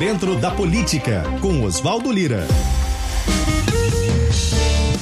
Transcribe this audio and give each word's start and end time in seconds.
dentro 0.00 0.34
da 0.34 0.50
política, 0.50 1.22
com 1.42 1.62
Oswaldo 1.62 2.10
Lira. 2.10 2.46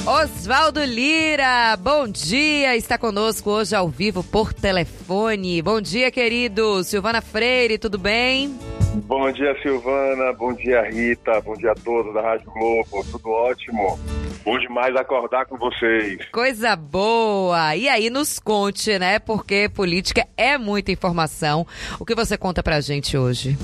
Oswaldo 0.05 0.83
Lira, 0.83 1.77
bom 1.77 2.05
dia, 2.05 2.75
está 2.75 2.97
conosco 2.97 3.49
hoje 3.49 3.73
ao 3.73 3.87
vivo 3.87 4.21
por 4.21 4.53
telefone. 4.53 5.61
Bom 5.61 5.79
dia, 5.79 6.11
querido. 6.11 6.83
Silvana 6.83 7.21
Freire, 7.21 7.77
tudo 7.77 7.97
bem? 7.97 8.59
Bom 9.05 9.31
dia, 9.31 9.55
Silvana. 9.61 10.33
Bom 10.33 10.51
dia, 10.51 10.81
Rita. 10.81 11.39
Bom 11.39 11.53
dia 11.53 11.71
a 11.71 11.75
todos 11.75 12.13
da 12.13 12.21
Rádio 12.21 12.51
Globo. 12.51 13.05
Tudo 13.09 13.29
ótimo. 13.29 13.97
Bom 14.43 14.57
demais 14.57 14.95
acordar 14.95 15.45
com 15.45 15.57
vocês. 15.57 16.25
Coisa 16.29 16.75
boa. 16.75 17.75
E 17.75 17.89
aí, 17.89 18.09
nos 18.09 18.39
conte, 18.39 18.97
né? 18.97 19.19
Porque 19.19 19.69
política 19.69 20.25
é 20.37 20.57
muita 20.57 20.91
informação. 20.91 21.65
O 21.99 22.05
que 22.05 22.15
você 22.15 22.37
conta 22.37 22.63
pra 22.63 22.79
gente 22.79 23.17
hoje? 23.17 23.57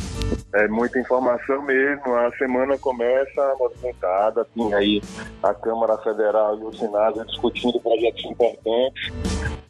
É 0.54 0.68
muita 0.68 1.00
informação 1.00 1.62
mesmo. 1.64 2.14
A 2.16 2.32
semana 2.38 2.78
começa 2.78 3.56
movimentada. 3.58 4.46
Tem 4.54 4.74
aí 4.74 5.02
a 5.42 5.54
Câmara 5.54 5.98
Federal 6.00 6.60
e 6.60 6.64
o 6.64 6.74
Senado 6.74 7.26
discutindo 7.26 7.80
projetos 7.80 8.26
importantes. 8.26 9.12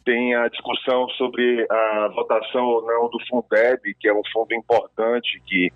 Tem 0.04 0.34
a 0.34 0.48
discussão 0.48 1.08
sobre 1.10 1.66
a 1.70 2.08
votação 2.14 2.64
ou 2.64 2.86
não 2.86 3.08
do 3.08 3.18
Fundeb, 3.28 3.94
que 3.98 4.08
é 4.08 4.12
um 4.12 4.22
fundo 4.32 4.54
importante 4.54 5.42
que, 5.46 5.72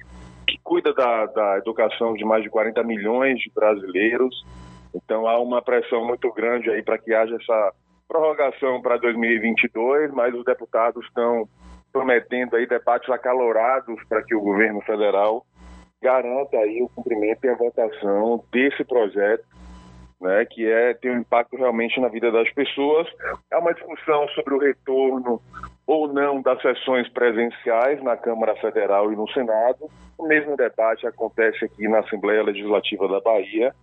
que 0.46 0.58
cuida 0.62 0.92
da, 0.92 1.26
da 1.26 1.58
educação 1.58 2.14
de 2.14 2.24
mais 2.24 2.42
de 2.42 2.50
40 2.50 2.82
milhões 2.82 3.38
de 3.38 3.50
brasileiros. 3.54 4.44
Então 4.94 5.26
há 5.26 5.38
uma 5.40 5.62
pressão 5.62 6.04
muito 6.04 6.32
grande 6.32 6.70
aí 6.70 6.82
para 6.82 6.98
que 6.98 7.14
haja 7.14 7.36
essa 7.36 7.72
prorrogação 8.08 8.82
para 8.82 8.96
2022, 8.96 10.10
mas 10.12 10.34
os 10.34 10.44
deputados 10.44 11.04
estão 11.06 11.48
prometendo 11.92 12.56
aí 12.56 12.66
debates 12.66 13.08
acalorados 13.10 14.02
para 14.08 14.22
que 14.22 14.34
o 14.34 14.40
governo 14.40 14.80
federal 14.82 15.44
garanta 16.02 16.56
aí 16.56 16.82
o 16.82 16.88
cumprimento 16.88 17.44
e 17.44 17.48
a 17.48 17.54
votação 17.54 18.42
desse 18.50 18.84
projeto, 18.84 19.44
né, 20.20 20.44
que 20.44 20.66
é 20.70 20.94
tem 20.94 21.12
um 21.12 21.20
impacto 21.20 21.56
realmente 21.56 22.00
na 22.00 22.08
vida 22.08 22.30
das 22.30 22.50
pessoas. 22.52 23.06
Há 23.52 23.58
uma 23.58 23.74
discussão 23.74 24.26
sobre 24.28 24.54
o 24.54 24.58
retorno 24.58 25.40
ou 25.86 26.12
não 26.12 26.40
das 26.40 26.60
sessões 26.62 27.08
presenciais 27.08 28.02
na 28.02 28.16
Câmara 28.16 28.54
Federal 28.56 29.12
e 29.12 29.16
no 29.16 29.28
Senado. 29.30 29.88
O 30.18 30.26
mesmo 30.26 30.56
debate 30.56 31.06
acontece 31.06 31.64
aqui 31.64 31.88
na 31.88 32.00
Assembleia 32.00 32.42
Legislativa 32.42 33.08
da 33.08 33.20
Bahia. 33.20 33.74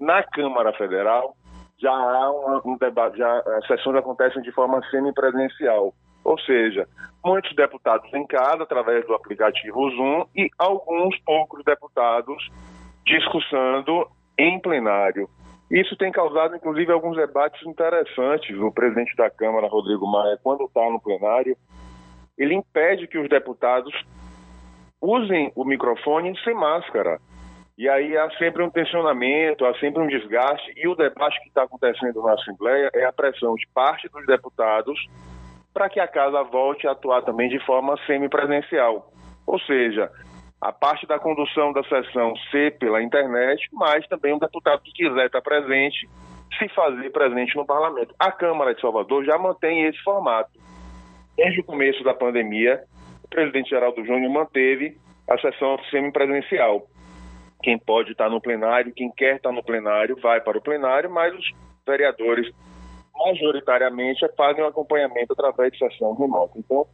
Na 0.00 0.22
Câmara 0.22 0.72
Federal 0.74 1.34
já 1.80 1.92
há 1.92 2.30
uma, 2.30 2.62
um 2.64 2.76
debate, 2.76 3.18
já 3.18 3.38
as 3.58 3.66
sessões 3.66 3.96
acontecem 3.96 4.42
de 4.42 4.50
forma 4.52 4.80
semipresencial, 4.90 5.94
ou 6.24 6.38
seja, 6.40 6.88
muitos 7.24 7.54
deputados 7.54 8.12
em 8.12 8.26
casa 8.26 8.64
através 8.64 9.06
do 9.06 9.14
aplicativo 9.14 9.90
Zoom 9.90 10.24
e 10.34 10.48
alguns 10.58 11.16
poucos 11.20 11.64
deputados 11.64 12.50
discussando 13.06 14.06
em 14.38 14.60
plenário. 14.60 15.28
Isso 15.70 15.96
tem 15.96 16.10
causado, 16.10 16.56
inclusive, 16.56 16.90
alguns 16.90 17.16
debates 17.16 17.64
interessantes. 17.66 18.56
O 18.58 18.72
presidente 18.72 19.14
da 19.16 19.28
Câmara, 19.28 19.68
Rodrigo 19.68 20.06
Maia, 20.06 20.38
quando 20.42 20.64
está 20.64 20.80
no 20.90 21.00
plenário, 21.00 21.56
ele 22.38 22.54
impede 22.54 23.06
que 23.06 23.18
os 23.18 23.28
deputados 23.28 23.92
usem 25.00 25.52
o 25.54 25.64
microfone 25.64 26.36
sem 26.42 26.54
máscara. 26.54 27.20
E 27.78 27.88
aí 27.88 28.16
há 28.18 28.28
sempre 28.32 28.60
um 28.60 28.68
tensionamento, 28.68 29.64
há 29.64 29.72
sempre 29.78 30.02
um 30.02 30.08
desgaste, 30.08 30.72
e 30.76 30.88
o 30.88 30.96
debate 30.96 31.40
que 31.42 31.48
está 31.48 31.62
acontecendo 31.62 32.20
na 32.22 32.32
Assembleia 32.32 32.90
é 32.92 33.04
a 33.04 33.12
pressão 33.12 33.54
de 33.54 33.68
parte 33.72 34.08
dos 34.08 34.26
deputados 34.26 34.98
para 35.72 35.88
que 35.88 36.00
a 36.00 36.08
casa 36.08 36.42
volte 36.42 36.88
a 36.88 36.90
atuar 36.90 37.22
também 37.22 37.48
de 37.48 37.64
forma 37.64 37.96
semipresencial. 38.04 39.12
Ou 39.46 39.60
seja, 39.60 40.10
a 40.60 40.72
parte 40.72 41.06
da 41.06 41.20
condução 41.20 41.72
da 41.72 41.84
sessão 41.84 42.34
ser 42.50 42.76
pela 42.78 43.00
internet, 43.00 43.68
mas 43.72 44.04
também 44.08 44.34
o 44.34 44.40
deputado 44.40 44.82
que 44.82 44.90
quiser 44.90 45.26
estar 45.26 45.40
presente, 45.40 46.08
se 46.58 46.68
fazer 46.70 47.10
presente 47.10 47.54
no 47.54 47.64
parlamento. 47.64 48.12
A 48.18 48.32
Câmara 48.32 48.74
de 48.74 48.80
Salvador 48.80 49.24
já 49.24 49.38
mantém 49.38 49.84
esse 49.84 50.02
formato. 50.02 50.50
Desde 51.36 51.60
o 51.60 51.64
começo 51.64 52.02
da 52.02 52.12
pandemia, 52.12 52.82
o 53.22 53.28
presidente 53.28 53.70
Geraldo 53.70 54.04
Júnior 54.04 54.32
manteve 54.32 54.96
a 55.28 55.38
sessão 55.38 55.78
semipresencial 55.90 56.88
quem 57.62 57.78
pode 57.78 58.12
estar 58.12 58.30
no 58.30 58.40
plenário, 58.40 58.92
quem 58.94 59.10
quer 59.10 59.36
estar 59.36 59.52
no 59.52 59.62
plenário, 59.62 60.16
vai 60.22 60.40
para 60.40 60.58
o 60.58 60.62
plenário, 60.62 61.10
mas 61.10 61.34
os 61.34 61.50
vereadores, 61.86 62.52
majoritariamente, 63.14 64.26
fazem 64.36 64.62
um 64.62 64.68
acompanhamento 64.68 65.32
através 65.32 65.72
de 65.72 65.78
sessão 65.78 66.14
remota. 66.14 66.52
Então, 66.56 66.86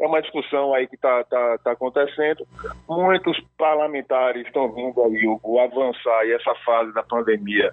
é 0.00 0.06
uma 0.06 0.22
discussão 0.22 0.74
aí 0.74 0.86
que 0.86 0.94
está 0.94 1.24
tá, 1.24 1.58
tá 1.58 1.72
acontecendo. 1.72 2.46
Muitos 2.88 3.38
parlamentares 3.56 4.46
estão 4.46 4.72
vindo 4.72 5.02
aí 5.02 5.26
o, 5.26 5.40
o 5.42 5.60
avançar 5.60 6.24
e 6.24 6.32
essa 6.32 6.54
fase 6.64 6.92
da 6.92 7.02
pandemia, 7.02 7.72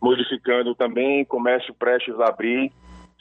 modificando 0.00 0.74
também 0.74 1.24
comércio 1.24 1.74
prestes 1.74 2.18
a 2.20 2.28
abrir. 2.28 2.72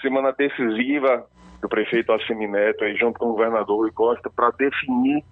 Semana 0.01 0.31
decisiva 0.31 1.25
do 1.61 1.69
prefeito 1.69 2.11
Assemineto, 2.11 2.83
aí, 2.83 2.95
junto 2.95 3.19
com 3.19 3.27
o 3.27 3.31
governador 3.33 3.77
Rui 3.77 3.91
Costa, 3.91 4.29
para 4.29 4.49
definir 4.51 5.23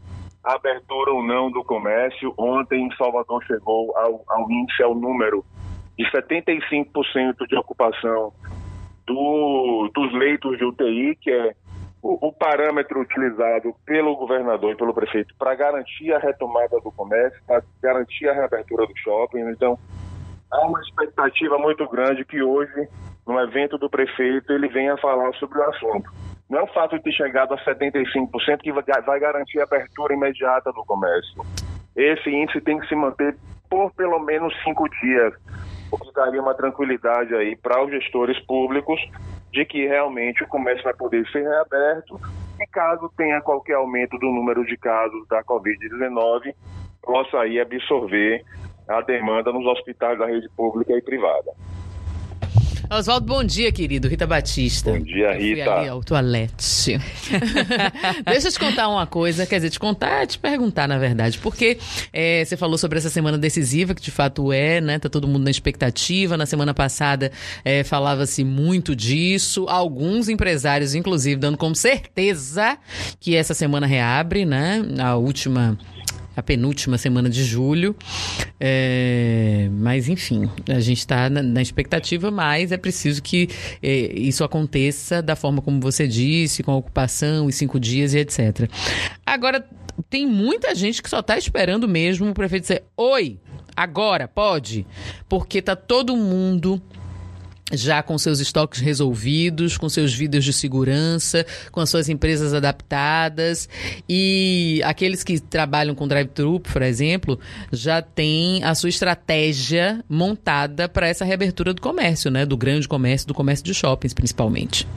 abertura 0.53 1.11
ou 1.11 1.23
não 1.23 1.51
do 1.51 1.63
comércio. 1.63 2.33
Ontem 2.37 2.85
em 2.85 2.95
Salvador 2.95 3.43
chegou 3.45 3.95
ao, 3.97 4.23
ao 4.27 4.49
índice, 4.51 4.83
ao 4.83 4.95
número 4.95 5.43
de 5.97 6.05
75% 6.11 7.47
de 7.47 7.55
ocupação 7.57 8.33
do, 9.05 9.89
dos 9.93 10.13
leitos 10.13 10.57
de 10.57 10.63
UTI, 10.63 11.15
que 11.19 11.31
é 11.31 11.53
o, 12.01 12.27
o, 12.27 12.31
parâmetro 12.31 13.01
utilizado 13.01 13.75
pelo 13.85 14.15
governador 14.15 14.71
e 14.71 14.77
pelo 14.77 14.93
prefeito 14.93 15.35
para 15.37 15.53
garantir 15.55 16.13
a 16.13 16.19
retomada 16.19 16.79
do 16.79 16.91
comércio, 16.91 17.41
para 17.45 17.61
garantir 17.81 18.29
a 18.29 18.33
reabertura 18.33 18.87
do 18.87 18.97
shopping. 18.97 19.49
Então, 19.49 19.77
há 20.51 20.65
uma 20.65 20.79
expectativa 20.81 21.57
muito 21.57 21.87
grande 21.89 22.23
que 22.23 22.41
hoje, 22.41 22.87
no 23.27 23.37
evento 23.41 23.77
do 23.77 23.89
prefeito, 23.89 24.53
ele 24.53 24.69
venha 24.69 24.95
falar 24.97 25.33
sobre 25.33 25.59
o 25.59 25.63
assunto. 25.63 26.09
Não 26.49 26.59
é 26.59 26.63
o 26.63 26.73
fato 26.73 26.97
de 26.97 27.03
ter 27.03 27.11
chegado 27.11 27.53
a 27.53 27.57
75% 27.63 28.57
que 28.61 28.71
vai 28.71 29.19
garantir 29.19 29.59
a 29.59 29.63
abertura 29.63 30.13
imediata 30.13 30.71
do 30.71 30.83
comércio. 30.83 31.45
Esse 31.95 32.29
índice 32.29 32.59
tem 32.61 32.79
que 32.79 32.87
se 32.87 32.95
manter 32.95 33.37
por 33.69 33.91
pelo 33.93 34.19
menos 34.19 34.51
cinco 34.63 34.89
dias, 34.89 35.33
o 35.91 35.97
que 35.97 36.11
daria 36.11 36.41
uma 36.41 36.55
tranquilidade 36.55 37.35
aí 37.35 37.55
para 37.55 37.83
os 37.83 37.91
gestores 37.91 38.39
públicos 38.45 38.99
de 39.51 39.63
que 39.63 39.85
realmente 39.87 40.43
o 40.43 40.47
comércio 40.47 40.83
vai 40.83 40.93
poder 40.93 41.27
ser 41.29 41.43
reaberto 41.43 42.19
e 42.59 42.67
caso 42.67 43.11
tenha 43.15 43.41
qualquer 43.41 43.75
aumento 43.75 44.17
do 44.17 44.27
número 44.27 44.65
de 44.65 44.75
casos 44.77 45.27
da 45.27 45.43
Covid-19, 45.43 46.53
possa 47.01 47.39
aí 47.39 47.59
absorver 47.59 48.43
a 48.87 49.01
demanda 49.01 49.51
nos 49.51 49.65
hospitais 49.65 50.17
da 50.17 50.25
rede 50.25 50.49
pública 50.55 50.93
e 50.93 51.01
privada. 51.01 51.51
Oswaldo, 52.91 53.27
bom 53.27 53.43
dia, 53.43 53.71
querido. 53.71 54.07
Rita 54.07 54.25
Batista. 54.25 54.91
Bom 54.91 54.99
dia, 54.99 55.33
Rita. 55.33 55.59
Eu 55.59 55.63
fui 55.63 55.71
ali 55.73 55.87
ao 55.89 56.03
toalete. 56.03 56.99
Deixa 58.25 58.47
eu 58.47 58.51
te 58.51 58.59
contar 58.59 58.87
uma 58.87 59.05
coisa, 59.05 59.45
quer 59.45 59.57
dizer, 59.57 59.69
te 59.69 59.79
contar 59.79 60.23
é 60.23 60.25
te 60.25 60.39
perguntar, 60.39 60.87
na 60.87 60.97
verdade, 60.97 61.37
porque 61.37 61.77
é, 62.11 62.43
você 62.43 62.57
falou 62.57 62.79
sobre 62.79 62.97
essa 62.97 63.09
semana 63.11 63.37
decisiva, 63.37 63.93
que 63.93 64.01
de 64.01 64.09
fato 64.09 64.51
é, 64.51 64.81
né? 64.81 64.97
Tá 64.97 65.07
todo 65.07 65.27
mundo 65.27 65.43
na 65.43 65.51
expectativa. 65.51 66.35
Na 66.35 66.47
semana 66.47 66.73
passada 66.73 67.31
é, 67.63 67.83
falava-se 67.83 68.43
muito 68.43 68.95
disso. 68.95 69.67
Alguns 69.69 70.27
empresários, 70.27 70.95
inclusive, 70.95 71.39
dando 71.39 71.59
como 71.59 71.75
certeza 71.75 72.75
que 73.19 73.35
essa 73.35 73.53
semana 73.53 73.85
reabre, 73.85 74.45
né? 74.45 74.83
A 74.97 75.15
última 75.15 75.77
a 76.39 76.43
penúltima 76.43 76.97
semana 76.97 77.29
de 77.29 77.43
julho. 77.43 77.95
É, 78.59 79.69
mas, 79.71 80.07
enfim, 80.07 80.49
a 80.69 80.79
gente 80.79 80.99
está 80.99 81.29
na, 81.29 81.43
na, 81.43 81.61
expectativa, 81.61 82.31
mas 82.31 82.71
é 82.71 82.77
preciso 82.77 83.21
que 83.21 83.49
é, 83.83 84.13
isso 84.19 84.43
aconteça 84.43 85.21
da 85.21 85.35
forma 85.35 85.61
como 85.61 85.79
você 85.79 86.07
disse, 86.07 86.63
com 86.63 86.71
a 86.71 86.75
ocupação 86.75 87.49
e 87.49 87.53
cinco 87.53 87.79
dias 87.79 88.13
e 88.13 88.19
etc. 88.19 88.69
Agora, 89.25 89.65
tem 90.09 90.25
muita 90.25 90.73
gente 90.73 91.01
que 91.01 91.09
só 91.09 91.19
está 91.19 91.37
esperando 91.37 91.87
mesmo 91.87 92.29
o 92.29 92.33
prefeito 92.33 92.63
dizer: 92.63 92.83
Oi, 92.95 93.37
agora 93.75 94.27
pode? 94.27 94.85
Porque 95.27 95.61
tá 95.61 95.75
todo 95.75 96.15
mundo 96.15 96.81
já 97.71 98.01
com 98.01 98.17
seus 98.17 98.39
estoques 98.39 98.79
resolvidos, 98.79 99.77
com 99.77 99.89
seus 99.89 100.13
vídeos 100.13 100.43
de 100.43 100.53
segurança, 100.53 101.45
com 101.71 101.79
as 101.79 101.89
suas 101.89 102.09
empresas 102.09 102.53
adaptadas 102.53 103.69
e 104.07 104.81
aqueles 104.83 105.23
que 105.23 105.39
trabalham 105.39 105.95
com 105.95 106.07
drive-thru, 106.07 106.59
por 106.59 106.81
exemplo, 106.81 107.39
já 107.71 108.01
têm 108.01 108.63
a 108.63 108.73
sua 108.75 108.89
estratégia 108.89 110.03
montada 110.09 110.87
para 110.89 111.07
essa 111.07 111.25
reabertura 111.25 111.73
do 111.73 111.81
comércio, 111.81 112.31
né? 112.31 112.45
Do 112.45 112.57
grande 112.57 112.87
comércio, 112.87 113.27
do 113.27 113.33
comércio 113.33 113.65
de 113.65 113.73
shoppings, 113.73 114.13
principalmente. 114.13 114.87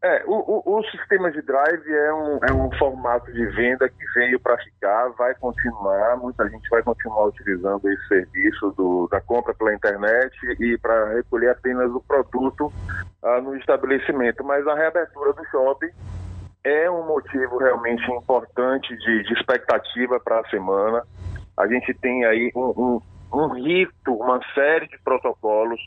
É, 0.00 0.22
o, 0.26 0.32
o, 0.32 0.78
o, 0.78 0.84
sistema 0.90 1.28
de 1.32 1.42
drive 1.42 1.92
é 1.92 2.14
um, 2.14 2.38
é 2.48 2.52
um 2.52 2.70
formato 2.78 3.32
de 3.32 3.44
venda 3.46 3.88
que 3.88 4.04
veio 4.14 4.38
para 4.38 4.56
ficar, 4.58 5.08
vai 5.18 5.34
continuar, 5.34 6.16
muita 6.18 6.48
gente 6.48 6.68
vai 6.70 6.84
continuar 6.84 7.26
utilizando 7.26 7.84
esse 7.90 8.06
serviço 8.06 8.70
do, 8.76 9.08
da 9.10 9.20
compra 9.20 9.52
pela 9.54 9.74
internet 9.74 10.32
e 10.60 10.78
para 10.78 11.14
recolher 11.14 11.50
apenas 11.50 11.90
o 11.90 12.00
produto 12.00 12.72
ah, 13.24 13.40
no 13.40 13.56
estabelecimento. 13.56 14.44
Mas 14.44 14.64
a 14.68 14.74
reabertura 14.76 15.32
do 15.32 15.44
shopping 15.46 15.90
é 16.62 16.88
um 16.88 17.04
motivo 17.04 17.58
realmente 17.58 18.08
importante 18.12 18.96
de, 18.96 19.24
de 19.24 19.32
expectativa 19.32 20.20
para 20.20 20.38
a 20.38 20.48
semana. 20.48 21.02
A 21.56 21.66
gente 21.66 21.92
tem 21.94 22.24
aí 22.24 22.52
um, 22.54 22.72
um, 22.76 23.02
um 23.32 23.48
rito, 23.48 24.14
uma 24.14 24.40
série 24.54 24.86
de 24.86 24.98
protocolos 25.02 25.80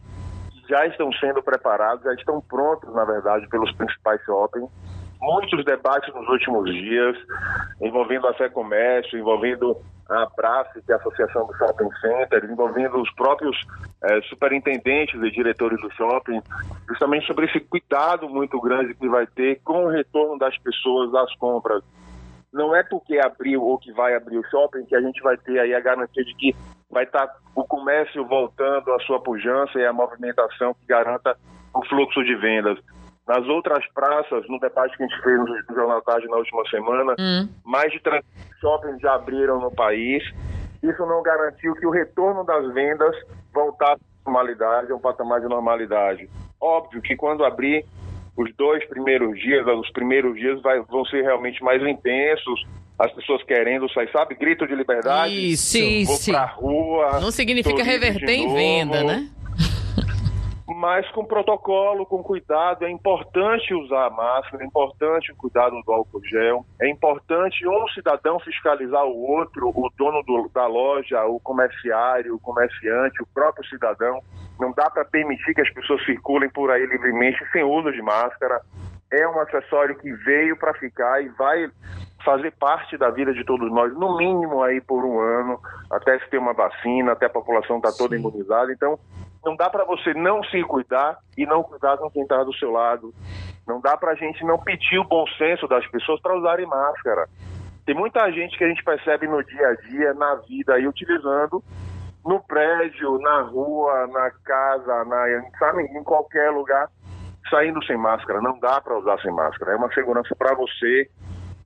já 0.71 0.88
estão 0.88 1.12
sendo 1.13 1.44
preparados, 1.44 2.03
já 2.03 2.13
estão 2.13 2.41
prontos, 2.41 2.94
na 2.95 3.03
verdade, 3.03 3.47
pelos 3.50 3.71
principais 3.73 4.21
shoppings 4.23 4.69
muitos 5.21 5.63
debates 5.63 6.13
nos 6.13 6.27
últimos 6.27 6.69
dias, 6.73 7.15
envolvendo 7.79 8.27
a 8.27 8.33
Fé 8.33 8.50
Comércio, 8.50 9.19
envolvendo 9.19 9.77
a 10.09 10.25
Praça, 10.25 10.81
que 10.85 10.91
é 10.91 10.95
a 10.95 10.97
Associação 10.97 11.45
do 11.45 11.53
Shopping 11.56 11.89
Center, 12.01 12.44
envolvendo 12.51 13.00
os 13.00 13.09
próprios 13.13 13.56
eh, 14.03 14.21
superintendentes 14.23 15.21
e 15.21 15.31
diretores 15.31 15.79
do 15.79 15.91
shopping, 15.94 16.41
justamente 16.89 17.27
sobre 17.27 17.45
esse 17.45 17.59
cuidado 17.62 18.27
muito 18.27 18.59
grande 18.59 18.94
que 18.95 19.07
vai 19.07 19.25
ter 19.27 19.62
com 19.63 19.85
o 19.85 19.89
retorno 19.89 20.38
das 20.38 20.57
pessoas 20.57 21.13
às 21.13 21.33
compras. 21.35 21.83
Não 22.53 22.75
é 22.75 22.83
porque 22.83 23.18
abriu 23.18 23.63
ou 23.63 23.77
que 23.77 23.92
vai 23.94 24.15
abrir 24.15 24.38
o 24.38 24.50
shopping 24.50 24.86
que 24.86 24.95
a 24.95 25.01
gente 25.01 25.21
vai 25.21 25.38
ter 25.38 25.59
aí 25.59 25.74
a 25.74 25.80
garantia 25.80 26.24
de 26.24 26.36
que 26.36 26.56
vai 26.89 27.06
estar 27.06 27.27
tá 27.27 27.36
o 27.56 27.63
comércio 27.63 28.25
voltando 28.25 28.92
à 28.94 29.00
sua 29.01 29.21
pujança 29.21 29.80
e 29.80 29.86
a 29.86 29.94
movimentação 29.94 30.74
que 30.74 30.86
garanta 30.86 31.38
o 31.74 31.86
fluxo 31.86 32.24
de 32.24 32.36
vendas. 32.36 32.77
Nas 33.27 33.48
outras 33.48 33.86
praças, 33.94 34.45
no 34.50 34.59
debate 34.59 34.98
que 34.98 35.03
a 35.03 35.07
gente 35.07 35.21
fez 35.21 35.39
no 35.39 35.75
Jornal 35.75 36.01
Tarde 36.01 36.27
na 36.27 36.38
última 36.38 36.68
semana, 36.69 37.15
hum. 37.18 37.48
mais 37.63 37.92
de 37.92 38.00
30 38.01 38.25
shoppings 38.59 39.00
já 39.00 39.15
abriram 39.15 39.59
no 39.62 39.71
país. 39.71 40.24
Isso 40.83 41.06
não 41.06 41.21
garantiu 41.21 41.74
que 41.75 41.86
o 41.86 41.92
retorno 41.92 42.44
das 42.44 42.74
vendas 42.74 43.15
voltasse 43.54 44.01
à 44.25 44.30
normalidade, 44.30 44.92
a 44.92 44.95
um 44.95 45.00
patamar 45.00 45.39
de 45.39 45.47
normalidade. 45.47 46.30
Óbvio 46.59 47.01
que 47.01 47.15
quando 47.15 47.45
abrir, 47.45 47.86
os 48.38 48.54
dois 48.56 48.83
primeiros 48.88 49.39
dias, 49.39 49.66
os 49.68 49.92
primeiros 49.92 50.36
dias 50.38 50.62
vai, 50.62 50.81
vão 50.81 51.06
ser 51.06 51.22
realmente 51.22 51.63
mais 51.63 51.81
intensos, 51.81 52.66
as 52.98 53.12
pessoas 53.13 53.44
querendo 53.44 53.92
sair, 53.92 54.12
sabe? 54.12 54.36
Grito 54.36 54.68
de 54.68 54.75
liberdade. 54.75 55.51
Isso, 55.51 55.78
vou 56.06 56.16
sim. 56.16 56.31
pra 56.31 56.45
rua. 56.45 57.19
Não 57.19 57.31
significa 57.31 57.83
reverter 57.83 58.33
em 58.33 58.54
venda, 58.54 59.04
né? 59.04 59.30
mas 60.81 61.07
com 61.12 61.24
protocolo, 61.24 62.07
com 62.07 62.24
cuidado. 62.24 62.86
É 62.86 62.89
importante 62.89 63.72
usar 63.72 64.07
a 64.07 64.10
máscara, 64.10 64.63
é 64.63 64.66
importante 64.66 65.31
o 65.31 65.36
cuidado 65.36 65.80
do 65.86 65.92
álcool 65.92 66.25
gel, 66.25 66.66
é 66.81 66.89
importante 66.89 67.68
um 67.68 67.88
cidadão 67.89 68.39
fiscalizar 68.39 69.06
o 69.06 69.30
outro, 69.30 69.69
o 69.69 69.92
dono 69.95 70.24
do, 70.24 70.50
da 70.51 70.66
loja, 70.66 71.24
o 71.25 71.39
comerciário, 71.39 72.33
o 72.33 72.39
comerciante, 72.39 73.22
o 73.22 73.28
próprio 73.31 73.63
cidadão. 73.69 74.22
Não 74.62 74.72
dá 74.74 74.92
para 74.92 75.04
permitir 75.04 75.56
que 75.56 75.62
as 75.62 75.74
pessoas 75.74 76.06
circulem 76.06 76.48
por 76.52 76.69
aí 76.69 76.86
livremente 76.86 77.44
sem 77.52 77.63
uso 77.63 77.92
de 77.92 78.00
máscara. 78.00 78.62
É 79.12 79.28
um 79.28 79.40
acessório 79.40 79.98
que 79.98 80.13
veio 80.13 80.56
para 80.56 80.72
ficar 80.75 81.19
e 81.24 81.30
vai 81.30 81.68
fazer 82.24 82.52
parte 82.52 82.96
da 82.96 83.10
vida 83.10 83.34
de 83.34 83.44
todos 83.44 83.72
nós, 83.72 83.92
no 83.96 84.16
mínimo 84.16 84.62
aí 84.62 84.80
por 84.80 85.04
um 85.04 85.19
ano, 85.19 85.60
até 85.92 86.19
se 86.19 86.30
ter 86.30 86.38
uma 86.38 86.54
vacina, 86.54 87.13
até 87.13 87.25
a 87.25 87.30
população 87.30 87.78
estar 87.78 87.92
tá 87.92 87.98
toda 87.98 88.16
imunizada. 88.16 88.72
Então, 88.72 89.00
não 89.44 89.56
dá 89.56 89.68
para 89.68 89.84
você 89.84 90.13
não 90.13 90.44
se 90.44 90.62
cuidar 90.62 91.18
e 91.36 91.44
não 91.44 91.64
cuidar 91.64 91.98
com 91.98 92.12
quem 92.12 92.22
está 92.22 92.44
do 92.44 92.54
seu 92.54 92.69
lado. 92.69 93.12
Não 93.68 93.81
dá 93.81 93.98
para 93.98 94.12
a 94.12 94.16
gente 94.16 94.46
não 94.46 94.60
pedir 94.60 95.00
o 95.00 95.04
bom 95.07 95.25
senso 95.40 95.68
das 95.68 95.88
pessoas 95.88 96.22
para 96.22 96.38
usarem 96.38 96.68
máscara. 96.68 97.28
Tem 97.84 97.96
muita 97.96 98.31
gente 98.31 98.56
que 98.56 98.64
a 98.64 98.68
gente 98.68 98.84
percebe 98.84 99.28
no 99.28 99.44
dia 99.44 99.69
a 99.69 99.74
dia, 99.90 100.14
na 100.14 100.36
vida, 100.36 100.75
aí 100.75 100.88
utilizando 100.88 101.64
no 102.25 102.39
prédio, 102.41 103.18
na 103.19 103.41
rua, 103.41 104.07
na 104.07 104.31
casa, 104.44 105.06
na, 105.06 105.51
sabe, 105.57 105.83
em 105.83 106.03
qualquer 106.03 106.51
lugar, 106.51 106.88
saindo 107.50 107.83
sem 107.85 107.97
máscara. 107.97 108.41
Não 108.41 108.59
dá 108.59 108.79
para 108.81 108.97
usar 108.97 109.19
sem 109.21 109.31
máscara. 109.31 109.73
É 109.73 109.75
uma 109.75 109.91
segurança 109.94 110.35
para 110.35 110.56
você, 110.56 111.09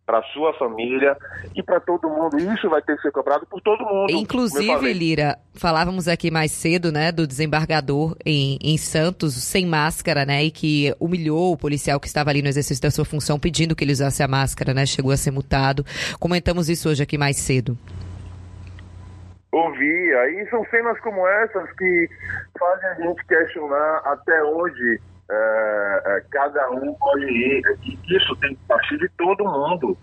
para 0.06 0.22
sua 0.34 0.54
família 0.54 1.18
e 1.56 1.64
para 1.64 1.80
todo 1.80 2.08
mundo. 2.08 2.38
Isso 2.38 2.70
vai 2.70 2.82
ter 2.82 2.96
que 2.96 3.02
ser 3.02 3.12
cobrado 3.12 3.46
por 3.48 3.60
todo 3.62 3.84
mundo. 3.84 4.12
Inclusive, 4.12 4.94
Lira, 4.94 5.38
falávamos 5.54 6.08
aqui 6.08 6.30
mais 6.30 6.52
cedo, 6.52 6.92
né, 6.92 7.12
do 7.12 7.26
desembargador 7.26 8.16
em, 8.26 8.58
em 8.62 8.78
Santos 8.78 9.34
sem 9.34 9.66
máscara, 9.66 10.26
né, 10.26 10.44
e 10.44 10.52
que 10.52 10.96
humilhou 11.00 11.54
o 11.54 11.58
policial 11.58 12.00
que 12.00 12.08
estava 12.08 12.30
ali 12.30 12.42
no 12.42 12.48
exercício 12.48 12.82
da 12.82 12.92
sua 12.92 13.06
função 13.06 13.40
pedindo 13.40 13.76
que 13.76 13.84
ele 13.84 13.94
usasse 13.94 14.22
a 14.22 14.28
máscara, 14.28 14.74
né, 14.74 14.86
chegou 14.86 15.12
a 15.12 15.18
ser 15.18 15.32
multado. 15.32 15.84
Comentamos 16.20 16.70
isso 16.70 16.88
hoje 16.90 17.02
aqui 17.02 17.18
mais 17.18 17.38
cedo. 17.38 17.78
Ouvi, 19.56 20.14
aí 20.16 20.46
são 20.50 20.66
cenas 20.66 21.00
como 21.00 21.26
essas 21.26 21.72
que 21.78 22.10
fazem 22.60 22.90
a 22.90 22.94
gente 22.96 23.26
questionar 23.26 24.02
até 24.04 24.44
hoje 24.44 25.00
é, 25.32 26.02
é, 26.06 26.24
cada 26.30 26.72
um 26.72 26.94
pode 26.96 27.26
ir. 27.26 27.64
Isso 28.06 28.36
tem 28.42 28.54
que 28.54 28.62
partir 28.68 28.98
de 28.98 29.08
todo 29.18 29.46
mundo, 29.46 29.98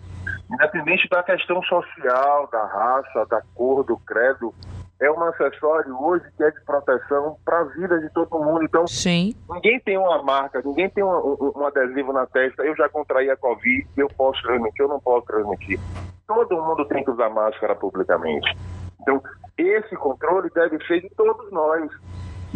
independente 0.51 1.07
da 1.07 1.21
questão 1.21 1.61
social, 1.61 2.49
da 2.51 2.65
raça, 2.65 3.27
da 3.29 3.43
cor, 3.53 3.83
do 3.83 3.95
credo. 3.97 4.51
É 4.99 5.11
um 5.11 5.23
acessório 5.23 6.01
hoje 6.01 6.25
que 6.35 6.43
é 6.43 6.49
de 6.49 6.59
proteção 6.65 7.37
para 7.45 7.59
a 7.59 7.63
vida 7.65 7.99
de 7.99 8.09
todo 8.11 8.39
mundo. 8.39 8.63
Então, 8.63 8.87
Sim. 8.87 9.35
ninguém 9.51 9.79
tem 9.81 9.99
uma 9.99 10.23
marca, 10.23 10.63
ninguém 10.65 10.89
tem 10.89 11.03
um, 11.03 11.09
um, 11.09 11.53
um 11.57 11.65
adesivo 11.67 12.11
na 12.11 12.25
testa. 12.25 12.63
Eu 12.63 12.75
já 12.75 12.89
contraí 12.89 13.29
a 13.29 13.37
Covid, 13.37 13.87
eu 13.97 14.07
posso 14.17 14.41
transmitir, 14.41 14.81
eu 14.81 14.89
não 14.89 14.99
posso 14.99 15.27
transmitir. 15.27 15.79
Todo 16.25 16.59
mundo 16.59 16.85
tem 16.85 17.03
que 17.03 17.11
usar 17.11 17.29
máscara 17.29 17.75
publicamente. 17.75 18.57
Então, 19.03 19.21
esse 19.57 19.95
controle 19.95 20.49
deve 20.49 20.83
ser 20.85 21.01
de 21.01 21.09
todos 21.11 21.51
nós 21.51 21.89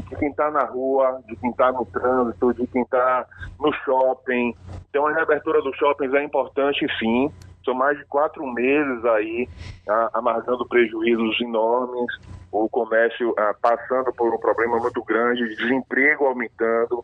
de 0.09 0.15
quem 0.15 0.29
está 0.29 0.49
na 0.51 0.63
rua, 0.63 1.21
de 1.27 1.35
quem 1.35 1.49
está 1.49 1.71
no 1.71 1.85
trânsito, 1.85 2.53
de 2.53 2.67
quem 2.67 2.81
está 2.83 3.25
no 3.59 3.73
shopping. 3.73 4.55
Então 4.89 5.07
a 5.07 5.13
reabertura 5.13 5.61
dos 5.61 5.75
shoppings 5.77 6.13
é 6.13 6.23
importante 6.23 6.85
sim. 6.99 7.31
São 7.65 7.73
mais 7.73 7.97
de 7.97 8.05
quatro 8.05 8.45
meses 8.47 9.03
aí 9.05 9.49
ah, 9.89 10.09
amargando 10.13 10.65
prejuízos 10.67 11.41
enormes, 11.41 12.15
o 12.51 12.69
comércio 12.69 13.33
ah, 13.37 13.53
passando 13.61 14.13
por 14.13 14.33
um 14.33 14.39
problema 14.39 14.77
muito 14.77 15.03
grande, 15.03 15.55
desemprego 15.55 16.25
aumentando. 16.25 17.03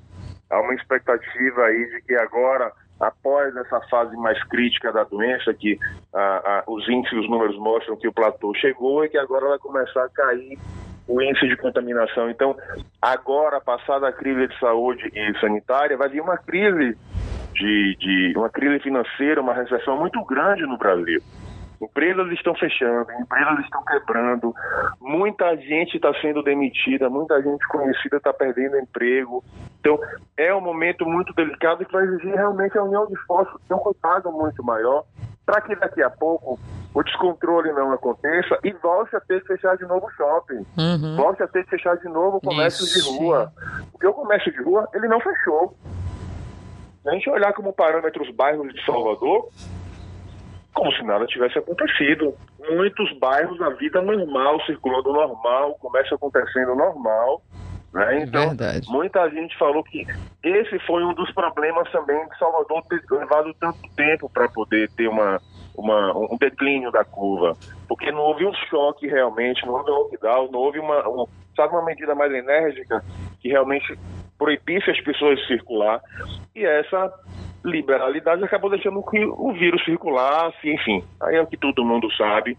Há 0.49 0.59
uma 0.61 0.73
expectativa 0.75 1.63
aí 1.63 1.89
de 1.89 2.01
que 2.03 2.15
agora 2.15 2.71
após 3.03 3.55
essa 3.55 3.81
fase 3.89 4.15
mais 4.17 4.41
crítica 4.45 4.91
da 4.91 5.03
doença, 5.03 5.53
que 5.53 5.77
ah, 6.13 6.41
ah, 6.45 6.63
os 6.67 6.87
índices, 6.87 7.19
os 7.19 7.29
números 7.29 7.57
mostram 7.57 7.97
que 7.97 8.07
o 8.07 8.13
platô 8.13 8.53
chegou 8.55 9.03
e 9.03 9.09
que 9.09 9.17
agora 9.17 9.49
vai 9.49 9.59
começar 9.59 10.05
a 10.05 10.09
cair 10.09 10.57
o 11.07 11.21
índice 11.21 11.47
de 11.47 11.57
contaminação. 11.57 12.29
Então, 12.29 12.55
agora, 13.01 13.59
passada 13.59 14.07
a 14.07 14.13
crise 14.13 14.47
de 14.47 14.59
saúde 14.59 15.11
e 15.13 15.39
sanitária, 15.39 15.97
vai 15.97 16.09
vir 16.09 16.21
uma 16.21 16.37
crise 16.37 16.97
de, 17.53 17.95
de 17.99 18.33
uma 18.37 18.49
crise 18.49 18.79
financeira, 18.79 19.41
uma 19.41 19.53
recessão 19.53 19.97
muito 19.97 20.23
grande 20.25 20.63
no 20.63 20.77
Brasil. 20.77 21.21
Empresas 21.81 22.31
estão 22.31 22.55
fechando, 22.55 23.11
empresas 23.19 23.59
estão 23.59 23.83
quebrando, 23.83 24.55
muita 25.01 25.55
gente 25.57 25.95
está 25.95 26.13
sendo 26.21 26.41
demitida, 26.41 27.09
muita 27.09 27.41
gente 27.41 27.67
conhecida 27.67 28.17
está 28.17 28.31
perdendo 28.31 28.77
emprego. 28.77 29.43
Então, 29.79 29.99
é 30.37 30.53
um 30.55 30.61
momento 30.61 31.05
muito 31.05 31.33
delicado 31.33 31.85
que 31.85 31.91
vai 31.91 32.05
exigir 32.05 32.33
realmente 32.35 32.77
a 32.77 32.83
união 32.83 33.05
de 33.07 33.13
esforços, 33.13 33.59
um 33.69 33.77
cuidado 33.77 34.31
muito 34.31 34.63
maior, 34.63 35.03
para 35.45 35.59
que 35.61 35.75
daqui 35.75 36.01
a 36.01 36.09
pouco 36.09 36.57
o 36.93 37.03
descontrole 37.03 37.71
não 37.73 37.91
aconteça 37.91 38.59
e 38.63 38.71
volte 38.73 39.15
a 39.15 39.19
ter 39.19 39.41
que 39.41 39.47
fechar 39.47 39.75
de 39.75 39.83
novo 39.83 40.05
o 40.05 40.11
shopping, 40.11 40.65
uhum. 40.77 41.15
volte 41.17 41.41
a 41.43 41.47
ter 41.47 41.63
que 41.63 41.71
fechar 41.71 41.97
de 41.97 42.07
novo 42.07 42.37
o 42.37 42.41
comércio 42.41 42.85
Isso. 42.85 43.11
de 43.11 43.19
rua. 43.19 43.51
Porque 43.91 44.07
o 44.07 44.13
comércio 44.13 44.51
de 44.51 44.61
rua, 44.61 44.87
ele 44.93 45.07
não 45.07 45.19
fechou. 45.19 45.75
Se 47.01 47.09
a 47.09 47.11
gente 47.13 47.29
olhar 47.29 47.51
como 47.53 47.73
parâmetro 47.73 48.23
os 48.23 48.33
bairros 48.33 48.73
de 48.73 48.85
Salvador, 48.85 49.49
como 50.73 50.91
se 50.93 51.03
nada 51.03 51.25
tivesse 51.25 51.57
acontecido. 51.57 52.35
Muitos 52.71 53.11
bairros, 53.19 53.61
a 53.61 53.69
vida 53.69 54.01
normal, 54.01 54.59
circulando 54.65 55.13
normal, 55.13 55.71
o 55.71 55.75
comércio 55.75 56.15
acontecendo 56.15 56.75
normal. 56.75 57.41
Né? 57.93 58.23
Então, 58.23 58.49
Verdade. 58.49 58.89
muita 58.89 59.29
gente 59.29 59.55
falou 59.57 59.83
que 59.83 60.05
esse 60.43 60.79
foi 60.79 61.03
um 61.03 61.13
dos 61.13 61.31
problemas 61.31 61.89
também 61.91 62.27
de 62.27 62.37
Salvador 62.39 62.83
ter 62.89 63.01
levado 63.11 63.53
tanto 63.59 63.79
tempo 63.95 64.27
para 64.29 64.49
poder 64.49 64.89
ter 64.91 65.07
uma, 65.07 65.39
uma, 65.77 66.11
um 66.17 66.35
declínio 66.37 66.91
da 66.91 67.03
curva, 67.03 67.55
porque 67.87 68.11
não 68.11 68.21
houve 68.21 68.45
um 68.45 68.53
choque 68.69 69.07
realmente, 69.07 69.63
não 69.65 69.75
houve 69.75 69.91
um 69.91 69.93
lockdown, 69.93 70.51
não 70.51 70.59
houve 70.59 70.79
uma, 70.79 71.07
um, 71.07 71.27
sabe, 71.55 71.73
uma 71.73 71.85
medida 71.85 72.15
mais 72.15 72.31
enérgica 72.33 73.03
que 73.39 73.49
realmente 73.49 73.95
proibisse 74.39 74.89
as 74.89 74.99
pessoas 75.01 75.39
de 75.39 75.47
circular, 75.47 76.01
e 76.55 76.65
essa 76.65 77.13
liberalidade 77.63 78.43
acabou 78.43 78.69
deixando 78.69 79.01
que 79.03 79.23
o 79.25 79.53
vírus 79.53 79.83
circulasse, 79.85 80.69
enfim. 80.69 81.03
Aí 81.21 81.35
é 81.35 81.41
o 81.41 81.47
que 81.47 81.57
todo 81.57 81.85
mundo 81.85 82.11
sabe, 82.13 82.57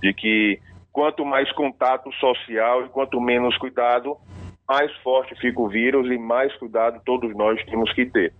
de 0.00 0.12
que 0.14 0.58
quanto 0.92 1.24
mais 1.24 1.50
contato 1.52 2.12
social 2.14 2.84
e 2.84 2.88
quanto 2.88 3.20
menos 3.20 3.56
cuidado, 3.58 4.16
mais 4.68 4.92
forte 4.98 5.34
fica 5.40 5.60
o 5.60 5.68
vírus 5.68 6.06
e 6.10 6.16
mais 6.16 6.54
cuidado 6.56 7.00
todos 7.04 7.34
nós 7.36 7.62
temos 7.64 7.92
que 7.92 8.06
ter. 8.06 8.32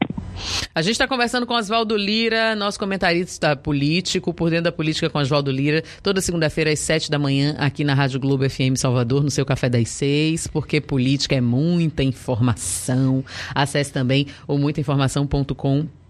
A 0.75 0.83
gente 0.83 0.93
está 0.93 1.07
conversando 1.07 1.47
com 1.47 1.55
Oswaldo 1.55 1.97
Lira, 1.97 2.57
nosso 2.57 2.79
comentarista 2.79 3.55
político, 3.55 4.35
por 4.35 4.51
dentro 4.51 4.65
da 4.65 4.73
política 4.73 5.09
com 5.09 5.19
Oswaldo 5.19 5.51
Lira, 5.51 5.83
toda 6.03 6.21
segunda-feira 6.21 6.73
às 6.73 6.81
sete 6.81 7.09
da 7.11 7.19
manhã, 7.19 7.55
aqui 7.59 7.85
na 7.85 7.95
Rádio 7.95 8.19
Globo 8.19 8.49
FM 8.49 8.75
Salvador, 8.77 9.23
no 9.23 9.31
seu 9.31 9.47
Café 9.47 9.69
das 9.69 9.89
Seis, 9.89 10.49
porque 10.49 10.81
política 10.81 11.37
é 11.37 11.41
muita 11.41 12.03
informação. 12.03 13.25
Acesse 13.55 13.93
também 13.93 14.27
o 14.49 14.59
muitainformação.com.br 14.59 16.04